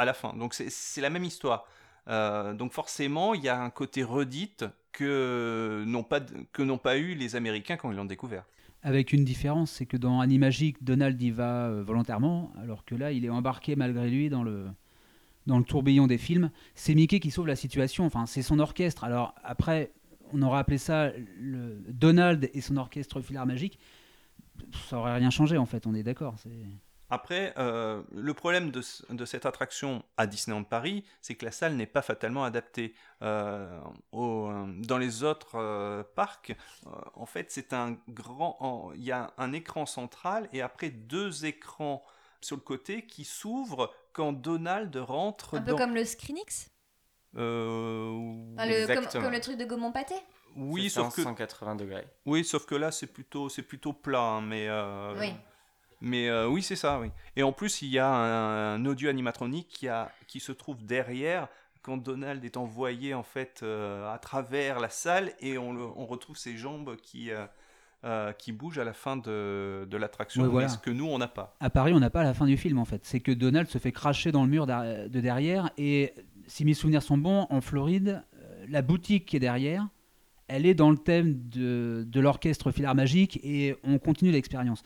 [0.05, 0.35] la fin.
[0.35, 1.65] Donc c'est- la même histoire.
[2.07, 6.21] Donc forcément, il y a un côté redite que n'ont pas,
[6.53, 8.45] que n'ont pas eu les Américains quand ils l'ont découvert.
[8.83, 13.25] Avec une différence, c'est que dans Animagique, Donald y va volontairement, alors que là, il
[13.25, 14.67] est embarqué malgré lui dans le,
[15.47, 16.51] dans le tourbillon des films.
[16.75, 19.03] C'est Mickey qui sauve la situation, enfin, c'est son orchestre.
[19.03, 19.91] Alors après,
[20.33, 21.11] on aurait appelé ça
[21.87, 23.79] Donald et son orchestre philharmagique.
[24.89, 26.35] Ça aurait rien changé en fait, on est d'accord.
[27.09, 31.51] Après, euh, le problème de, ce- de cette attraction à Disneyland Paris, c'est que la
[31.51, 32.93] salle n'est pas fatalement adaptée.
[33.21, 33.79] Euh,
[34.11, 36.53] au- dans les autres euh, parcs,
[36.85, 38.91] euh, en fait, c'est un grand.
[38.95, 42.03] Il y a un écran central et après deux écrans
[42.41, 45.77] sur le côté qui s'ouvrent quand Donald rentre Un peu dans.
[45.77, 46.69] comme le Screenix
[47.35, 48.09] Euh,
[48.57, 50.15] le- comme, le truc de Gaumont Pâté
[50.55, 52.07] oui, sauf que 180 degrés.
[52.25, 54.67] oui, sauf que là, c'est plutôt, c'est plutôt plat, hein, mais.
[54.67, 55.31] euh, Oui.
[56.01, 57.09] Mais euh, oui, c'est ça, oui.
[57.35, 60.83] Et en plus, il y a un, un audio animatronique qui, a, qui se trouve
[60.85, 61.47] derrière
[61.81, 66.05] quand Donald est envoyé en fait euh, à travers la salle et on, le- on
[66.05, 67.45] retrouve ses jambes qui, euh,
[68.03, 70.69] euh, qui bougent à la fin de, de l'attraction, Ouais, mais voilà.
[70.69, 71.55] ce que nous, on n'a pas.
[71.59, 73.03] À Paris, on n'a pas la fin du film en fait.
[73.05, 76.13] C'est que Donald se fait cracher dans le mur de derrière et
[76.45, 79.87] si mes souvenirs sont bons, en Floride, euh, la boutique qui est derrière,
[80.47, 84.83] elle est dans le thème de, de l'orchestre philharmagique et on continue l'expérience.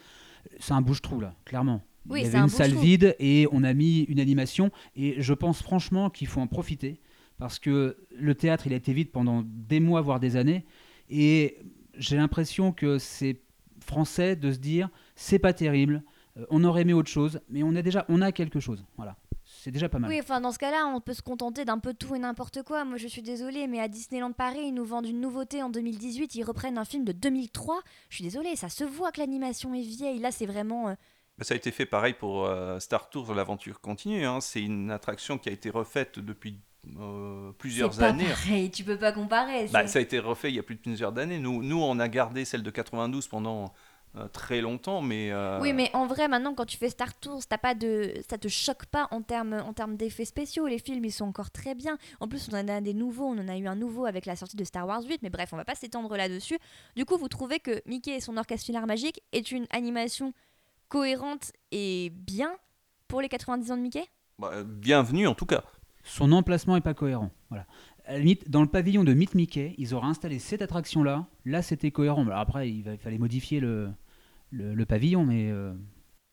[0.59, 1.84] C'est un bouche-trou là, clairement.
[2.09, 4.72] Oui, Il y c'est avait un une salle vide et on a mis une animation
[4.95, 6.99] et je pense franchement qu'il faut en profiter
[7.38, 10.66] parce que le théâtre, il a été vide pendant des mois, voire des années,
[11.09, 11.57] et
[11.98, 13.42] j'ai l'impression que c'est
[13.80, 16.04] français de se dire c'est pas terrible,
[16.38, 18.86] euh, on aurait aimé autre chose, mais on a déjà on a quelque chose.
[18.98, 19.18] Voilà.
[19.64, 20.10] C'est déjà pas mal.
[20.10, 22.86] Oui, enfin dans ce cas-là, on peut se contenter d'un peu tout et n'importe quoi.
[22.86, 26.36] Moi, je suis désolée, mais à Disneyland Paris, ils nous vendent une nouveauté en 2018.
[26.36, 27.82] Ils reprennent un film de 2003.
[28.10, 30.20] Je suis désolée, ça se voit que l'animation est vieille.
[30.20, 30.88] Là, c'est vraiment.
[30.89, 30.96] euh,
[31.38, 34.26] Bah, Ça a été fait pareil pour euh, Star Tours, l'aventure continue.
[34.26, 34.39] hein.
[34.42, 36.58] C'est une attraction qui a été refaite depuis
[37.00, 38.26] euh, plusieurs pas années.
[38.28, 39.68] pareil, tu peux pas comparer.
[39.68, 41.40] Bah, ça a été refait il y a plus de plusieurs années.
[41.40, 43.74] Nous, nous, on a gardé celle de 92 pendant
[44.18, 45.32] euh, très longtemps, mais...
[45.32, 48.14] euh, Oui, mais en vrai, maintenant, quand tu fais Star Tours, t'as pas de...
[48.30, 50.68] ça te choque pas en termes en termes d'effets spéciaux.
[50.68, 51.98] Les films, ils sont encore très bien.
[52.20, 53.28] En plus, on en a des nouveaux.
[53.28, 55.22] On en a eu un nouveau avec la sortie de Star Wars 8.
[55.22, 56.58] Mais bref, on va pas s'étendre là-dessus.
[56.96, 60.34] Du coup, vous trouvez que Mickey et son orchestre filaire magique est une animation
[60.90, 62.52] cohérente et bien
[63.08, 64.04] pour les 90 ans de Mickey?
[64.40, 65.64] Bah, bienvenue en tout cas.
[66.04, 67.32] Son emplacement est pas cohérent.
[67.49, 67.66] Voilà.
[68.06, 71.28] À la limite, dans le pavillon de Meet Mickey, ils auraient installé cette attraction-là.
[71.45, 72.26] Là, c'était cohérent.
[72.26, 73.91] Alors après, il, va- il fallait modifier le,
[74.52, 75.74] le, le pavillon, mais euh,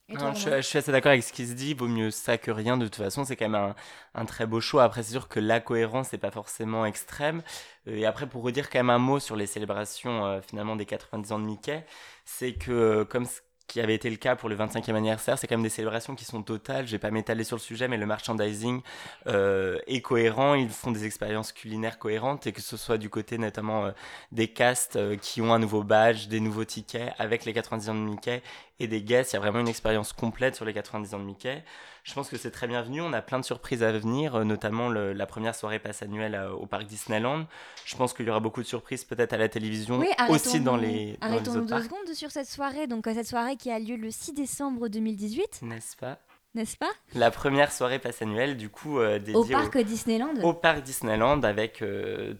[0.08, 1.74] Non, je, suis assez d'accord avec ce qui se dit.
[1.74, 2.78] Vaut mieux ça que rien.
[2.78, 3.74] De toute façon, c'est quand même un,
[4.14, 4.84] un très beau choix.
[4.84, 7.42] Après, c'est sûr que la cohérence n'est pas forcément extrême.
[7.86, 10.86] Euh, Et après, pour redire quand même un mot sur les célébrations euh, finalement des
[10.86, 11.84] 90 ans de Mickey,
[12.24, 15.56] c'est que comme ce qui avait été le cas pour le 25e anniversaire, c'est quand
[15.56, 16.86] même des célébrations qui sont totales.
[16.86, 18.80] Je vais pas m'étaler sur le sujet, mais le merchandising
[19.26, 20.54] euh, est cohérent.
[20.54, 23.90] Ils font des expériences culinaires cohérentes et que ce soit du côté notamment euh,
[24.32, 27.94] des castes euh, qui ont un nouveau badge, des nouveaux tickets avec les 90 ans
[27.94, 28.42] de Mickey
[28.80, 29.32] et des guests.
[29.32, 31.62] Il y a vraiment une expérience complète sur les 90 ans de Mickey.
[32.04, 33.00] Je pense que c'est très bienvenu.
[33.02, 36.34] On a plein de surprises à venir, euh, notamment le- la première soirée passe annuelle
[36.34, 37.44] euh, au parc Disneyland.
[37.84, 40.76] Je pense qu'il y aura beaucoup de surprises peut-être à la télévision, Oui, aussi dans
[40.76, 41.84] les, dans les Arrêtons-nous autres deux parcs.
[41.84, 42.86] secondes sur cette soirée.
[42.86, 46.18] Donc, euh, cette soirée qui a lieu le 6 décembre 2018, N'est-ce pas?
[46.54, 46.90] N'est-ce pas?
[47.14, 50.34] La première soirée passe annuelle, du coup, euh, dédiée Au parc Disneyland?
[50.42, 52.34] au parc Disneyland avec euh,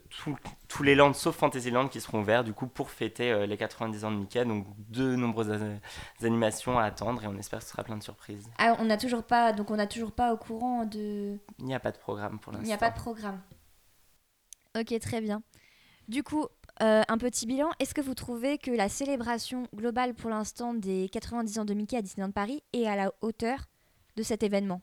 [0.68, 4.04] tous les lands sauf Fantasyland qui seront ouverts du coup pour fêter euh, les 90
[4.04, 4.44] ans de Mickey.
[4.44, 5.60] Donc de nombreuses
[6.22, 8.48] animations à attendre et on espère que ce sera plein de surprises.
[8.58, 11.38] Ah, on n'a toujours pas, donc on n'a toujours pas au courant de.
[11.58, 12.66] Il n'y a pas de programme pour Il l'instant.
[12.68, 13.40] n'y a pas de programme.
[14.78, 15.42] Ok, très bien.
[16.08, 16.46] Du coup,
[16.82, 17.70] euh, un petit bilan.
[17.80, 21.96] Est-ce que vous trouvez que la célébration globale pour l'instant des 90 ans de Mickey
[21.96, 23.58] à Disneyland Paris est à la hauteur?
[24.18, 24.82] De cet événement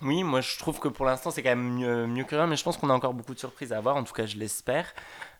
[0.00, 2.56] Oui, moi je trouve que pour l'instant c'est quand même mieux, mieux que rien, mais
[2.56, 4.94] je pense qu'on a encore beaucoup de surprises à avoir, en tout cas je l'espère.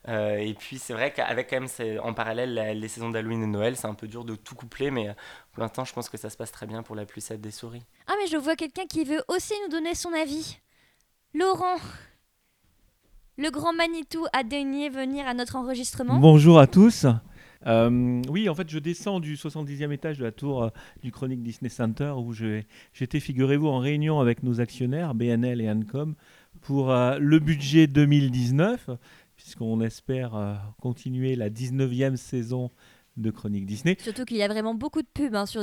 [0.08, 3.42] Euh, et puis c'est vrai qu'avec quand même c'est- en parallèle la- les saisons d'Halloween
[3.44, 5.12] et Noël, c'est un peu dur de tout coupler, mais euh,
[5.52, 7.84] pour l'instant je pense que ça se passe très bien pour la plucette des souris.
[8.08, 10.58] Ah, mais je vois quelqu'un qui veut aussi nous donner son avis.
[11.34, 11.76] Laurent,
[13.38, 16.18] le grand Manitou a daigné venir à notre enregistrement.
[16.18, 17.06] Bonjour à tous.
[17.66, 20.68] Euh, oui, en fait, je descends du 70e étage de la tour euh,
[21.02, 26.14] du Chronique Disney Center où j'étais, figurez-vous, en réunion avec nos actionnaires, BNL et Ancom,
[26.60, 28.90] pour euh, le budget 2019,
[29.36, 32.70] puisqu'on espère continuer la 19e saison
[33.16, 33.96] de Chronique Disney.
[34.00, 35.60] Surtout qu'il y a vraiment beaucoup de pubs hein, sur,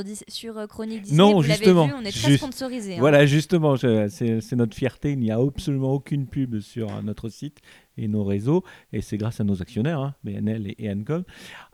[0.56, 1.18] euh, Chronique Disney.
[1.18, 1.86] Non, Vous justement.
[1.86, 2.94] vu, on est très sponsorisé.
[2.94, 3.00] hein.
[3.00, 5.12] Voilà, justement, c'est notre fierté.
[5.12, 7.58] Il n'y a absolument aucune pub sur euh, notre site
[7.96, 8.62] et nos réseaux.
[8.92, 11.24] Et c'est grâce à nos actionnaires, hein, BNL et, Ancom.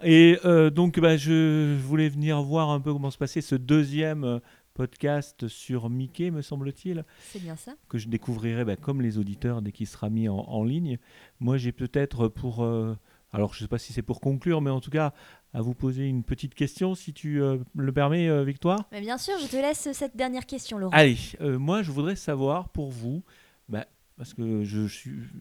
[0.02, 4.40] Et euh, donc, bah, je voulais venir voir un peu comment se passait ce deuxième
[4.74, 7.74] podcast sur Mickey, me semble-t-il, C'est bien ça.
[7.88, 10.98] que je découvrirai bah, comme les auditeurs dès qu'il sera mis en, en ligne.
[11.40, 12.62] Moi, j'ai peut-être pour...
[12.62, 12.94] euh,
[13.36, 15.12] alors, je ne sais pas si c'est pour conclure, mais en tout cas,
[15.52, 18.88] à vous poser une petite question, si tu euh, le permets, euh, Victoire.
[18.92, 20.96] Mais bien sûr, je te laisse cette dernière question, Laurent.
[20.96, 23.22] Allez, euh, moi je voudrais savoir pour vous,
[23.68, 23.84] bah,
[24.16, 24.86] parce que je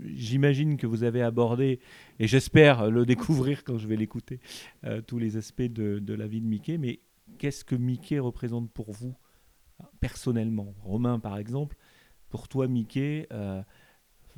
[0.04, 1.80] j'imagine que vous avez abordé,
[2.20, 4.42] et j'espère le découvrir quand je vais l'écouter,
[5.08, 7.00] tous les aspects de, de la vie de Mickey, mais
[7.38, 9.16] qu'est-ce que Mickey représente pour vous,
[10.02, 10.76] personnellement?
[10.82, 11.78] Romain par exemple,
[12.28, 13.30] pour toi Mickey,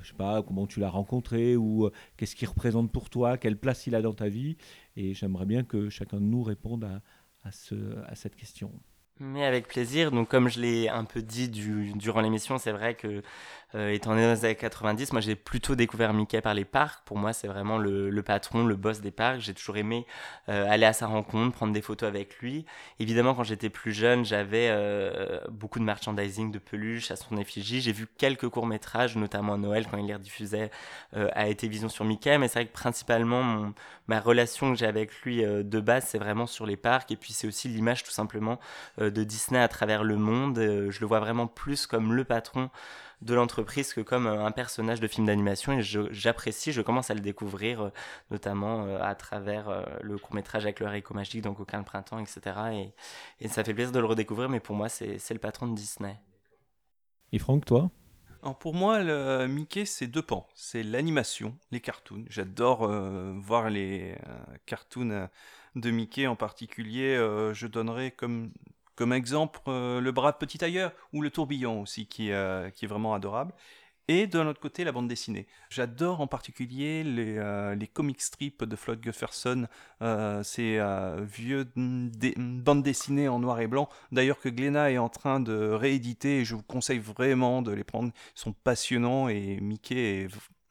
[0.01, 3.57] je sais pas comment tu l'as rencontré, ou euh, qu'est-ce qu'il représente pour toi, quelle
[3.57, 4.57] place il a dans ta vie,
[4.95, 7.01] et j'aimerais bien que chacun de nous réponde à,
[7.43, 7.75] à ce,
[8.05, 8.71] à cette question.
[9.19, 10.11] Mais avec plaisir.
[10.11, 13.23] Donc, comme je l'ai un peu dit du- durant l'émission, c'est vrai que,
[13.75, 17.03] euh, étant né dans les années 90, moi j'ai plutôt découvert Mickey par les parcs.
[17.03, 19.41] Pour moi, c'est vraiment le, patron, le boss des parcs.
[19.41, 20.05] J'ai toujours aimé
[20.47, 22.65] euh, aller à sa rencontre, prendre des photos avec lui.
[22.99, 27.81] Évidemment, quand j'étais plus jeune, j'avais euh, beaucoup de merchandising, de peluches à son effigie.
[27.81, 30.71] J'ai vu quelques courts-métrages, notamment à Noël quand il les rediffusait
[31.13, 32.37] à Télévision sur Mickey.
[32.37, 33.73] Mais c'est vrai que principalement,
[34.07, 37.11] ma relation que j'ai avec lui de base, c'est vraiment sur les parcs.
[37.11, 38.59] Et puis, c'est aussi l'image tout simplement
[38.97, 40.57] de Disney à travers le monde.
[40.57, 42.69] Je le vois vraiment plus comme le patron
[43.21, 47.13] de l'entreprise que comme euh, un personnage de film d'animation et j'apprécie, je commence à
[47.13, 47.89] le découvrir euh,
[48.31, 52.55] notamment euh, à travers le court-métrage avec le haricot magique donc aucun le printemps etc
[52.73, 52.93] et,
[53.43, 56.19] et ça fait plaisir de le redécouvrir mais pour moi c'est le patron de Disney.
[57.31, 57.89] Et Franck, toi?
[58.41, 60.47] Alors pour moi, le Mickey, c'est deux pans.
[60.53, 62.23] C'est l'animation, les cartoons.
[62.29, 65.27] J'adore euh, voir les euh, cartoons
[65.75, 67.15] de Mickey en particulier.
[67.15, 68.51] euh, je donnerai comme,
[68.97, 72.87] comme exemple euh, le brave petit tailleur ou le tourbillon aussi, qui, euh, qui est
[72.89, 73.53] vraiment adorable.
[74.09, 75.47] Et de l'autre côté, la bande dessinée.
[75.69, 79.67] J'adore en particulier les, euh, les comic strips de Floyd Jefferson,
[80.01, 83.89] euh, ces euh, vieux bandes dessinées en noir et blanc.
[84.13, 87.83] D'ailleurs, que Glénat est en train de rééditer, et je vous conseille vraiment de les
[87.83, 88.11] prendre.
[88.35, 90.27] Ils sont passionnants et Mickey est-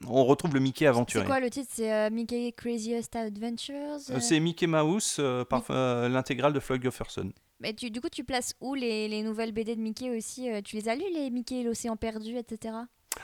[0.06, 1.26] On retrouve le Mickey C'est aventurier.
[1.26, 1.68] quoi le titre?
[1.70, 3.98] C'est euh, Mickey Craziest Adventures?
[4.10, 5.62] Euh, C'est Mickey Mouse, euh, par
[6.08, 7.30] l'intégrale de Floyd Jefferson.
[7.60, 10.60] Mais tu, du coup, tu places où les, les nouvelles BD de Mickey aussi euh,
[10.62, 12.74] Tu les as lues, les Mickey et l'océan perdu, etc.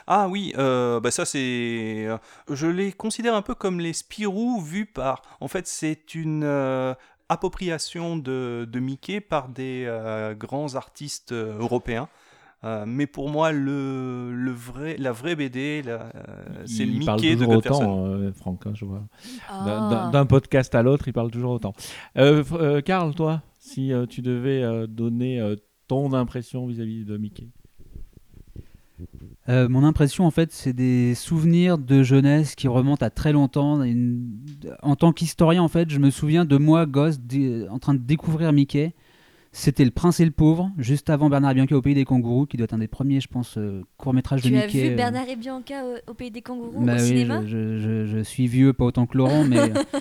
[0.07, 2.17] Ah oui, euh, bah ça c'est, euh,
[2.49, 6.95] je les considère un peu comme les Spirou vus par, en fait c'est une euh,
[7.29, 12.09] appropriation de, de Mickey par des euh, grands artistes européens.
[12.63, 15.99] Euh, mais pour moi, le, le vrai, la vraie BD, euh,
[16.65, 19.03] c'est le il parle Mickey de toujours autant, euh, Franck, hein, je vois.
[19.49, 20.09] Ah.
[20.13, 21.73] D'un- podcast à l'autre, il parle toujours autant.
[22.17, 25.55] Euh, euh, Karl, toi, si euh, tu devais euh, donner euh,
[25.87, 27.47] ton impression vis-à-vis de Mickey
[29.49, 33.81] Euh, mon impression, en fait, c'est des souvenirs de jeunesse qui remontent à très longtemps.
[33.83, 34.37] Une-
[34.81, 37.19] En tant qu'historien, en fait, je me souviens de moi, gosse,
[37.69, 38.93] en train de découvrir Mickey.
[39.51, 42.45] C'était Le Prince et le Pauvre, juste avant Bernard et Bianca au Pays des Kangourous,
[42.47, 43.57] qui doit être un des premiers, je pense,
[43.97, 44.89] courts-métrages de Tu as Mickey.
[44.89, 47.41] vu Bernard et Bianca au, au pays des kangourous bah au oui, cinéma?
[47.45, 49.57] je, je- je- je suis vieux, pas autant que Laurent, mais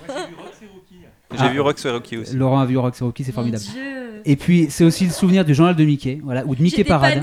[1.33, 1.49] J'ai Ah.
[1.53, 2.37] vu Rox et Rocky aussi.
[2.37, 3.63] Laurent a vu Rox et Rocky, c'est formidable.
[3.65, 4.23] Dieu.
[4.25, 7.23] Et puis, c'est aussi le souvenir du journal de Mickey, voilà, ou de Mickey Parade.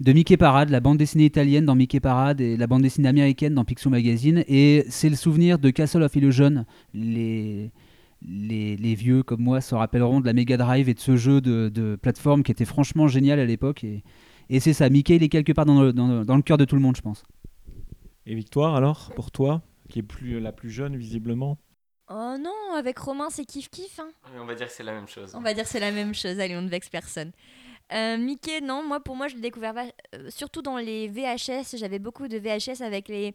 [0.00, 3.54] de Mickey Parade, la bande dessinée italienne dans Mickey Parade et la bande dessinée américaine
[3.54, 4.42] dans Picsou Magazine.
[4.48, 6.64] Et c'est le souvenir de Castle of Illusion.
[6.94, 7.70] Les,
[8.26, 11.40] les, les vieux comme moi se rappelleront de la Mega Drive et de ce jeu
[11.40, 13.84] de, de plateforme qui était franchement génial à l'époque.
[13.84, 14.02] Et,
[14.50, 16.64] et c'est ça, Mickey il est quelque part dans le, dans dans le cœur de
[16.64, 17.22] tout le monde, je pense.
[18.26, 21.58] Et Victoire, alors, pour toi, qui est plus, la plus jeune, visiblement
[22.10, 23.98] Oh non, avec Romain, c'est kiff-kiff.
[23.98, 24.08] Hein.
[24.38, 25.32] On va dire que c'est la même chose.
[25.34, 27.32] On va dire que c'est la même chose, allez, on ne vexe personne.
[27.92, 29.74] Euh, Mickey, non, moi pour moi je l'ai découvert
[30.14, 31.76] euh, surtout dans les VHS.
[31.76, 33.34] J'avais beaucoup de VHS avec les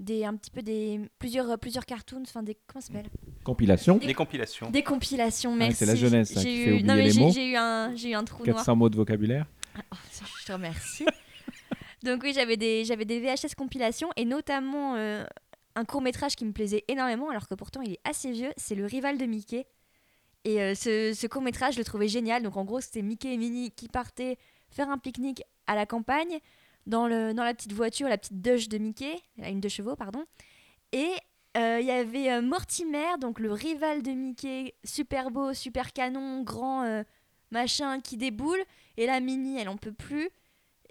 [0.00, 3.10] des un petit peu des plusieurs euh, plusieurs cartoons, enfin des comment ça s'appelle?
[3.44, 4.70] Compilation Les compilations.
[4.70, 5.52] Des compilations.
[5.52, 5.76] Ah, Merci.
[5.76, 7.30] c'est la jeunesse, ça, J'ai qui eu- fait oublier non mais les j'ai mots.
[7.30, 8.56] j'ai eu un j'ai eu un trou noir.
[8.56, 9.46] 400 mots de vocabulaire
[9.92, 9.96] Oh,
[10.40, 11.04] je te remercie.
[12.02, 15.24] Donc oui, j'avais des, j'avais des VHS compilations et notamment euh,
[15.76, 18.74] un court métrage qui me plaisait énormément, alors que pourtant il est assez vieux, c'est
[18.74, 19.66] Le Rival de Mickey.
[20.44, 22.42] Et euh, ce, court métrage, je le trouvais génial.
[22.42, 24.36] Donc en gros, c'était Mickey et Minnie qui partaient
[24.70, 26.38] faire un pique-nique à la campagne,
[26.86, 29.96] dans, le, dans la petite voiture, la petite Dush de Mickey, la une de chevaux,
[29.96, 30.24] pardon.
[30.92, 31.10] Et
[31.56, 36.42] euh, il y avait euh, Mortimer, donc le rival de Mickey, super beau, super canon,
[36.42, 37.02] grand
[37.50, 38.62] machin qui déboule.
[38.98, 40.28] Et la Minnie, elle en peut plus.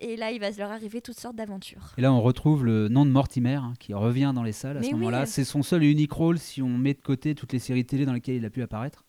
[0.04, 1.94] Et là, il va leur arriver toutes sortes d'aventures.
[1.98, 4.80] Et là, on retrouve le nom de Mortimer hein, qui revient dans les salles à
[4.82, 5.00] Mais ce oui.
[5.00, 5.26] moment-là.
[5.26, 8.06] C'est son seul et unique rôle si on met de côté toutes les séries télé
[8.06, 9.06] dans lesquelles il a pu apparaître.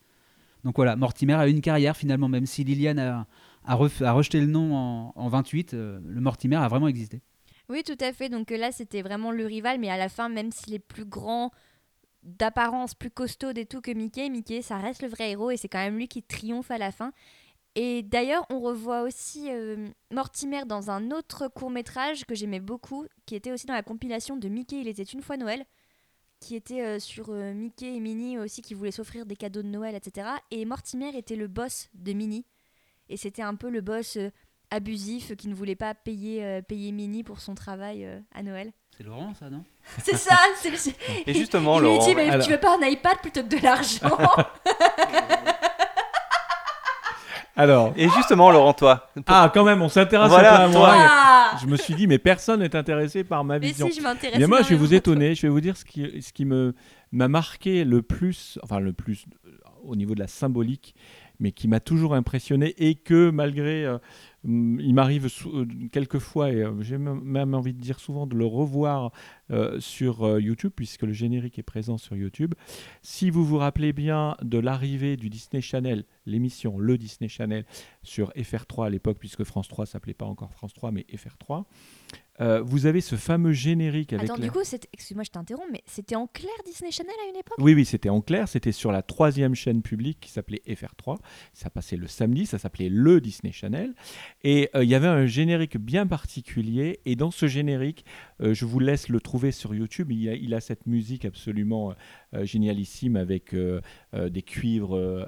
[0.62, 3.26] Donc voilà, Mortimer a eu une carrière finalement, même si Liliane a,
[3.66, 7.20] a, ref- a rejeté le nom en, en 28, euh, le Mortimer a vraiment existé.
[7.68, 8.28] Oui, tout à fait.
[8.28, 11.04] Donc euh, là, c'était vraiment le rival, mais à la fin, même s'il est plus
[11.04, 11.50] grand,
[12.22, 15.68] d'apparence, plus costaud et tout que Mickey, Mickey, ça reste le vrai héros et c'est
[15.68, 17.12] quand même lui qui triomphe à la fin.
[17.76, 23.06] Et d'ailleurs, on revoit aussi euh, Mortimer dans un autre court métrage que j'aimais beaucoup,
[23.26, 25.64] qui était aussi dans la compilation de Mickey, il était une fois Noël,
[26.38, 29.68] qui était euh, sur euh, Mickey et Minnie aussi, qui voulaient s'offrir des cadeaux de
[29.68, 30.28] Noël, etc.
[30.52, 32.46] Et Mortimer était le boss de Minnie.
[33.08, 34.18] Et c'était un peu le boss
[34.70, 38.72] abusif qui ne voulait pas payer, payer Minnie pour son travail à Noël.
[38.96, 39.64] C'est Laurent, ça, non?
[40.04, 40.94] C'est ça c'est,
[41.26, 43.48] Et justement, Il lui Laurent, dit, mais alors- tu veux pas un iPad plutôt que
[43.48, 44.16] de l'argent?
[47.56, 50.80] Alors, et justement, Laurent, toi, ah, quand même, on s'intéresse Voilà, un peu à toi.
[50.80, 50.94] moi.
[50.96, 53.88] Ah Je me suis dit, mais personne n'est intéressé par ma Mais vision.
[53.88, 54.38] si, je m'intéresse.
[54.38, 55.34] Bien, moi, je vais vous étonner.
[55.34, 56.74] Je vais vous dire ce qui, ce qui me
[57.12, 59.50] m'a marqué le plus, enfin le plus euh,
[59.84, 60.96] au niveau de la symbolique,
[61.38, 63.98] mais qui m'a toujours impressionné et que malgré, euh,
[64.46, 69.10] il m'arrive euh, quelquefois et euh, j'ai même- envie de dire souvent de le revoir
[69.50, 72.54] euh, sur YouTube puisque le générique est présent sur YouTube.
[73.02, 77.64] Si vous vous rappelez bien de l'arrivée du Disney Channel, l'émission Le Disney Channel
[78.02, 81.64] sur FR3 à l'époque puisque France 3 s'appelait pas encore France 3 mais FR3.
[82.40, 84.60] euh, vous avez ce fameux générique avec Attends, la- du coup,
[84.92, 87.58] excuse-moi, je t'interromps, mais c'était en clair Disney Channel à une époque?
[87.60, 88.48] Oui, oui, c'était en clair.
[88.48, 91.16] C'était sur la troisième chaîne publique qui s'appelait FR3.
[91.52, 93.94] Ça passait le samedi, ça s'appelait le Disney Channel.
[94.46, 97.00] Et euh, il y avait un générique bien particulier.
[97.06, 98.04] Et dans ce générique,
[98.42, 100.12] euh, je vous laisse le trouver sur YouTube.
[100.12, 101.94] Il a, a cette musique absolument
[102.34, 105.24] euh, génialissime avec des cuivres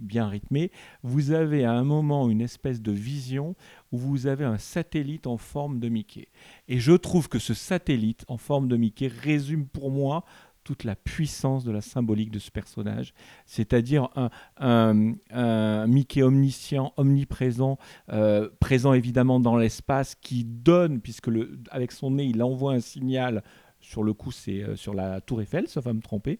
[0.00, 0.72] bien rythmés.
[1.02, 3.54] Vous avez à un moment une espèce de vision
[3.92, 6.28] où vous avez un satellite en forme de Mickey.
[6.68, 10.24] Et je trouve que ce satellite en forme de Mickey résume pour moi
[10.70, 13.12] toute la puissance de la symbolique de ce personnage,
[13.44, 14.08] c'est-à-dire
[14.56, 17.76] un, Mickey omniscient, omniprésent,
[18.12, 21.28] euh, présent évidemment dans l'espace, qui donne, puisque
[21.72, 23.42] avec son nez, il envoie un signal,
[23.80, 26.38] sur le coup c'est euh, sur la tour Eiffel, sauf à me tromper.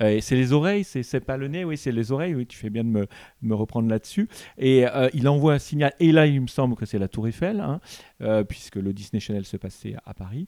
[0.00, 2.56] Euh, et c'est les oreilles, c'est pas le nez, oui, c'est les oreilles, oui, tu
[2.56, 3.06] fais bien de
[3.42, 4.28] me, reprendre là-dessus.
[4.56, 7.26] Et euh, il envoie un signal, et là il me semble que c'est la tour
[7.26, 7.80] Eiffel, hein,
[8.20, 10.46] euh, puisque le Disney Channel se passait à Paris.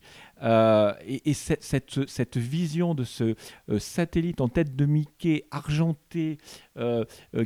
[1.07, 3.35] Et et cette, vision de ce
[3.79, 6.39] satellite en tête de Mickey argenté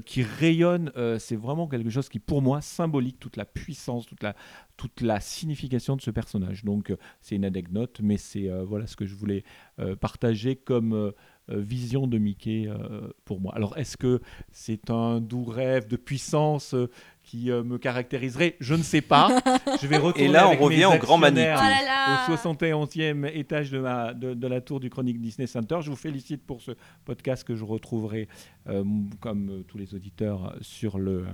[0.04, 5.20] qui rayonne, c'est vraiment quelque chose qui pour moi symbolique toute la puissance, toute la,
[5.20, 6.64] signification de ce personnage.
[6.64, 9.44] Donc c'est une anecdote, mais c'est voilà ce que je voulais
[10.00, 11.12] partager comme
[11.48, 13.52] vision de Mickey euh, pour moi.
[13.54, 14.20] Alors est-ce que
[14.52, 16.90] c'est un doux rêve de puissance euh,
[17.22, 18.56] qui euh, me caractériserait?
[18.60, 19.28] Je ne sais pas.
[19.82, 22.34] Je vais retourner Et là, on avec revient au grand actionnaires Oh là là au
[22.34, 25.78] 71e étage de, ma, de, de la tour du Chronique Disney Center.
[25.82, 26.72] Je vous félicite pour ce
[27.04, 28.28] podcast que je retrouverai,
[28.68, 28.84] euh,
[29.20, 31.24] comme euh, tous les auditeurs, sur, le,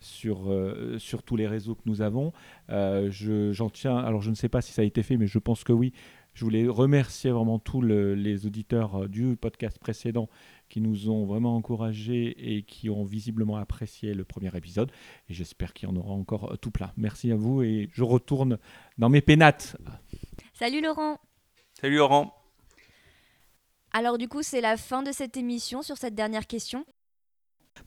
[0.00, 2.32] sur, euh, sur tous les réseaux que nous avons.
[2.70, 5.26] Euh, je- J'en tiens, alors je ne sais pas si ça a été fait, mais
[5.26, 5.92] je pense que oui.
[6.38, 10.28] Je voulais remercier vraiment tous le- les auditeurs euh, du podcast précédent
[10.68, 14.92] qui nous ont vraiment encouragés et qui ont visiblement apprécié le premier épisode.
[15.28, 16.92] Et j'espère qu'il y en aura encore euh, tout plein.
[16.96, 18.58] Merci à vous et je retourne
[18.98, 19.76] dans mes pénates.
[20.54, 21.18] Salut Laurent
[21.80, 22.32] Salut Laurent.
[23.90, 26.84] Alors du coup, c'est la fin de cette émission sur cette dernière question.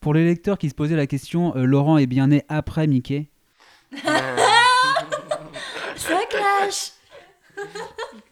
[0.02, 3.30] Pour les lecteurs qui se posaient la question, euh, Laurent est bien né après Mickey.
[5.96, 6.92] Ça clash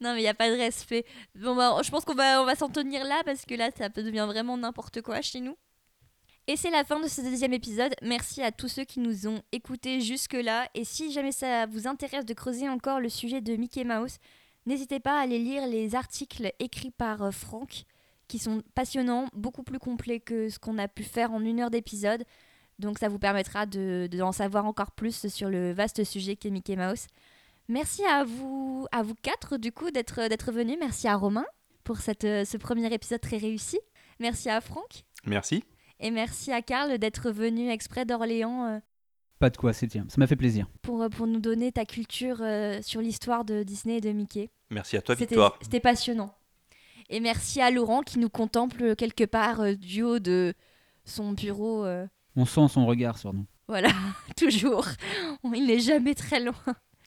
[0.00, 1.04] Non mais il n'y a pas de respect.
[1.34, 3.88] Bon bah, je pense qu'on va, on va s'en tenir là parce que là ça
[3.88, 5.56] devenir vraiment n'importe quoi chez nous.
[6.50, 7.94] Et c'est la fin de ce deuxième épisode.
[8.00, 10.66] Merci à tous ceux qui nous ont écoutés jusque-là.
[10.74, 14.16] Et si jamais ça vous intéresse de creuser encore le sujet de Mickey Mouse,
[14.64, 17.84] n'hésitez pas à aller lire les articles écrits par euh, Franck,
[18.28, 21.70] qui sont passionnants, beaucoup plus complets que ce qu'on a pu faire en une heure
[21.70, 22.24] d'épisode.
[22.78, 26.48] Donc ça vous permettra de, de en savoir encore plus sur le vaste sujet qu'est
[26.48, 27.08] Mickey Mouse.
[27.68, 30.76] Merci à vous, à vous quatre du coup d'être d'être venus.
[30.80, 31.44] Merci à Romain
[31.84, 33.78] pour cette, euh, ce premier épisode très réussi.
[34.20, 35.62] Merci à Franck Merci.
[36.00, 38.78] et merci à Karl d'être venu exprès d'Orléans euh,
[39.38, 40.66] Pas de quoi, c'est tiens, ça m'a fait plaisir.
[40.82, 44.50] pour, euh, pour nous donner ta culture euh, sur l'histoire de Disney et de Mickey.
[44.70, 45.58] Merci à toi, C'était Victoire.
[45.62, 46.34] c'était passionnant.
[47.10, 50.52] Et merci à Laurent qui nous contemple quelque part euh, du haut de
[51.04, 51.86] son bureau.
[52.36, 53.46] On sent son regard sur nous.
[53.68, 53.88] Voilà,
[54.36, 54.86] toujours.
[55.54, 56.54] Il n'est jamais très loin.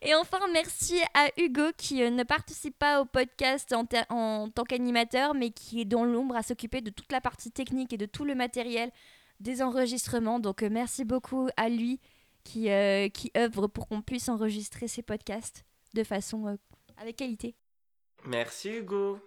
[0.04, 5.36] Et enfin, merci à Hugo qui euh, ne participe pas au podcast en, tant qu'animateur,
[5.36, 8.26] mais qui est dans l'ombre à s'occuper de toute la partie technique et de tout
[8.26, 8.92] le matériel
[9.42, 10.40] des enregistrements.
[10.40, 12.00] Donc euh, merci beaucoup à lui
[12.44, 16.56] qui, euh, qui œuvre pour qu'on puisse enregistrer ces podcasts de façon euh,
[16.98, 17.56] avec qualité.
[18.26, 19.20] Merci Hugo.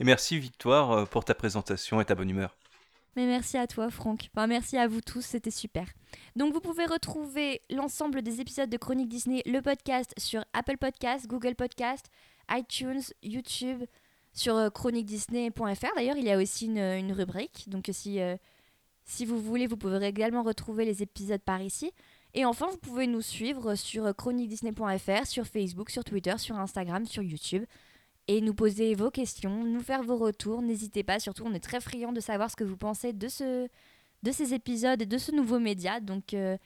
[0.00, 2.56] Et merci, Victoire, pour ta présentation et ta bonne humeur.
[3.16, 4.28] Mais merci à toi, Franck.
[4.32, 5.86] Enfin, merci à vous tous, c'était super.
[6.34, 11.26] Donc, vous pouvez retrouver l'ensemble des épisodes de Chronique Disney, le podcast, sur Apple Podcast,
[11.26, 12.06] Google Podcast,
[12.50, 13.84] iTunes, YouTube,
[14.32, 15.94] sur euh, chroniquedisney.fr.
[15.94, 17.68] D'ailleurs, il y a aussi une, une rubrique.
[17.68, 18.36] Donc, si, euh,
[19.04, 21.92] si vous voulez, vous pouvez également retrouver les épisodes par ici.
[22.32, 27.04] Et enfin, vous pouvez nous suivre sur euh, chroniquedisney.fr, sur Facebook, sur Twitter, sur Instagram,
[27.04, 27.64] sur YouTube
[28.28, 30.62] et nous poser vos questions, nous faire vos retours.
[30.62, 33.68] N'hésitez pas, surtout, on est très friands de savoir ce que vous pensez de, ce,
[34.22, 36.00] de ces épisodes et de ce nouveau média.
[36.00, 36.56] Donc, euh,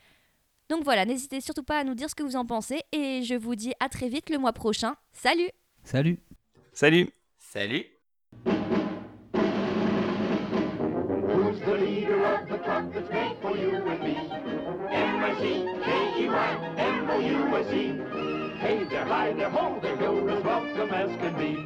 [0.69, 2.81] donc voilà, n'hésitez surtout pas à nous dire ce que vous en pensez.
[2.93, 4.95] Et je vous dis à très vite le mois prochain.
[5.13, 5.51] Salut
[5.85, 6.19] Salut
[6.73, 7.85] Salut Salut.
[11.29, 14.17] Who's the leader of the club that's made for you and me?
[14.91, 18.46] M-I-C-K-E-Y, M-O-U-S-E.
[19.07, 21.63] Hey there, hi there, ho there, you're as welcome as can be.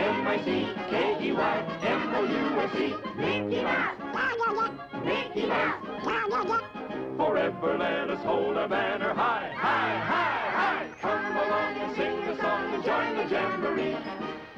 [0.00, 2.94] M-I-C-K-E-Y, M-O-U-S-E.
[3.16, 5.02] Mickey Mouse, yeah yeah yeah.
[5.02, 7.16] Mickey Mouse, yeah yeah yeah.
[7.16, 10.88] Forever let us hold our banner high, high, high, high.
[11.02, 13.96] Come along and sing the song and join the jamboree.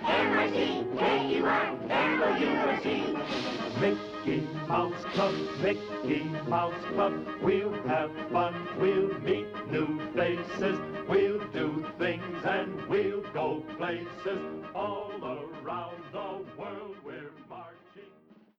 [0.05, 3.16] M-I-C-K-E-Y, M-O-U-S-E.
[4.25, 7.27] Mickey Mouse Club, Mickey Mouse Club.
[7.43, 15.11] We'll have fun, we'll meet new faces, we'll do things and we'll go places all
[15.23, 16.97] around the world.
[17.03, 17.30] We'll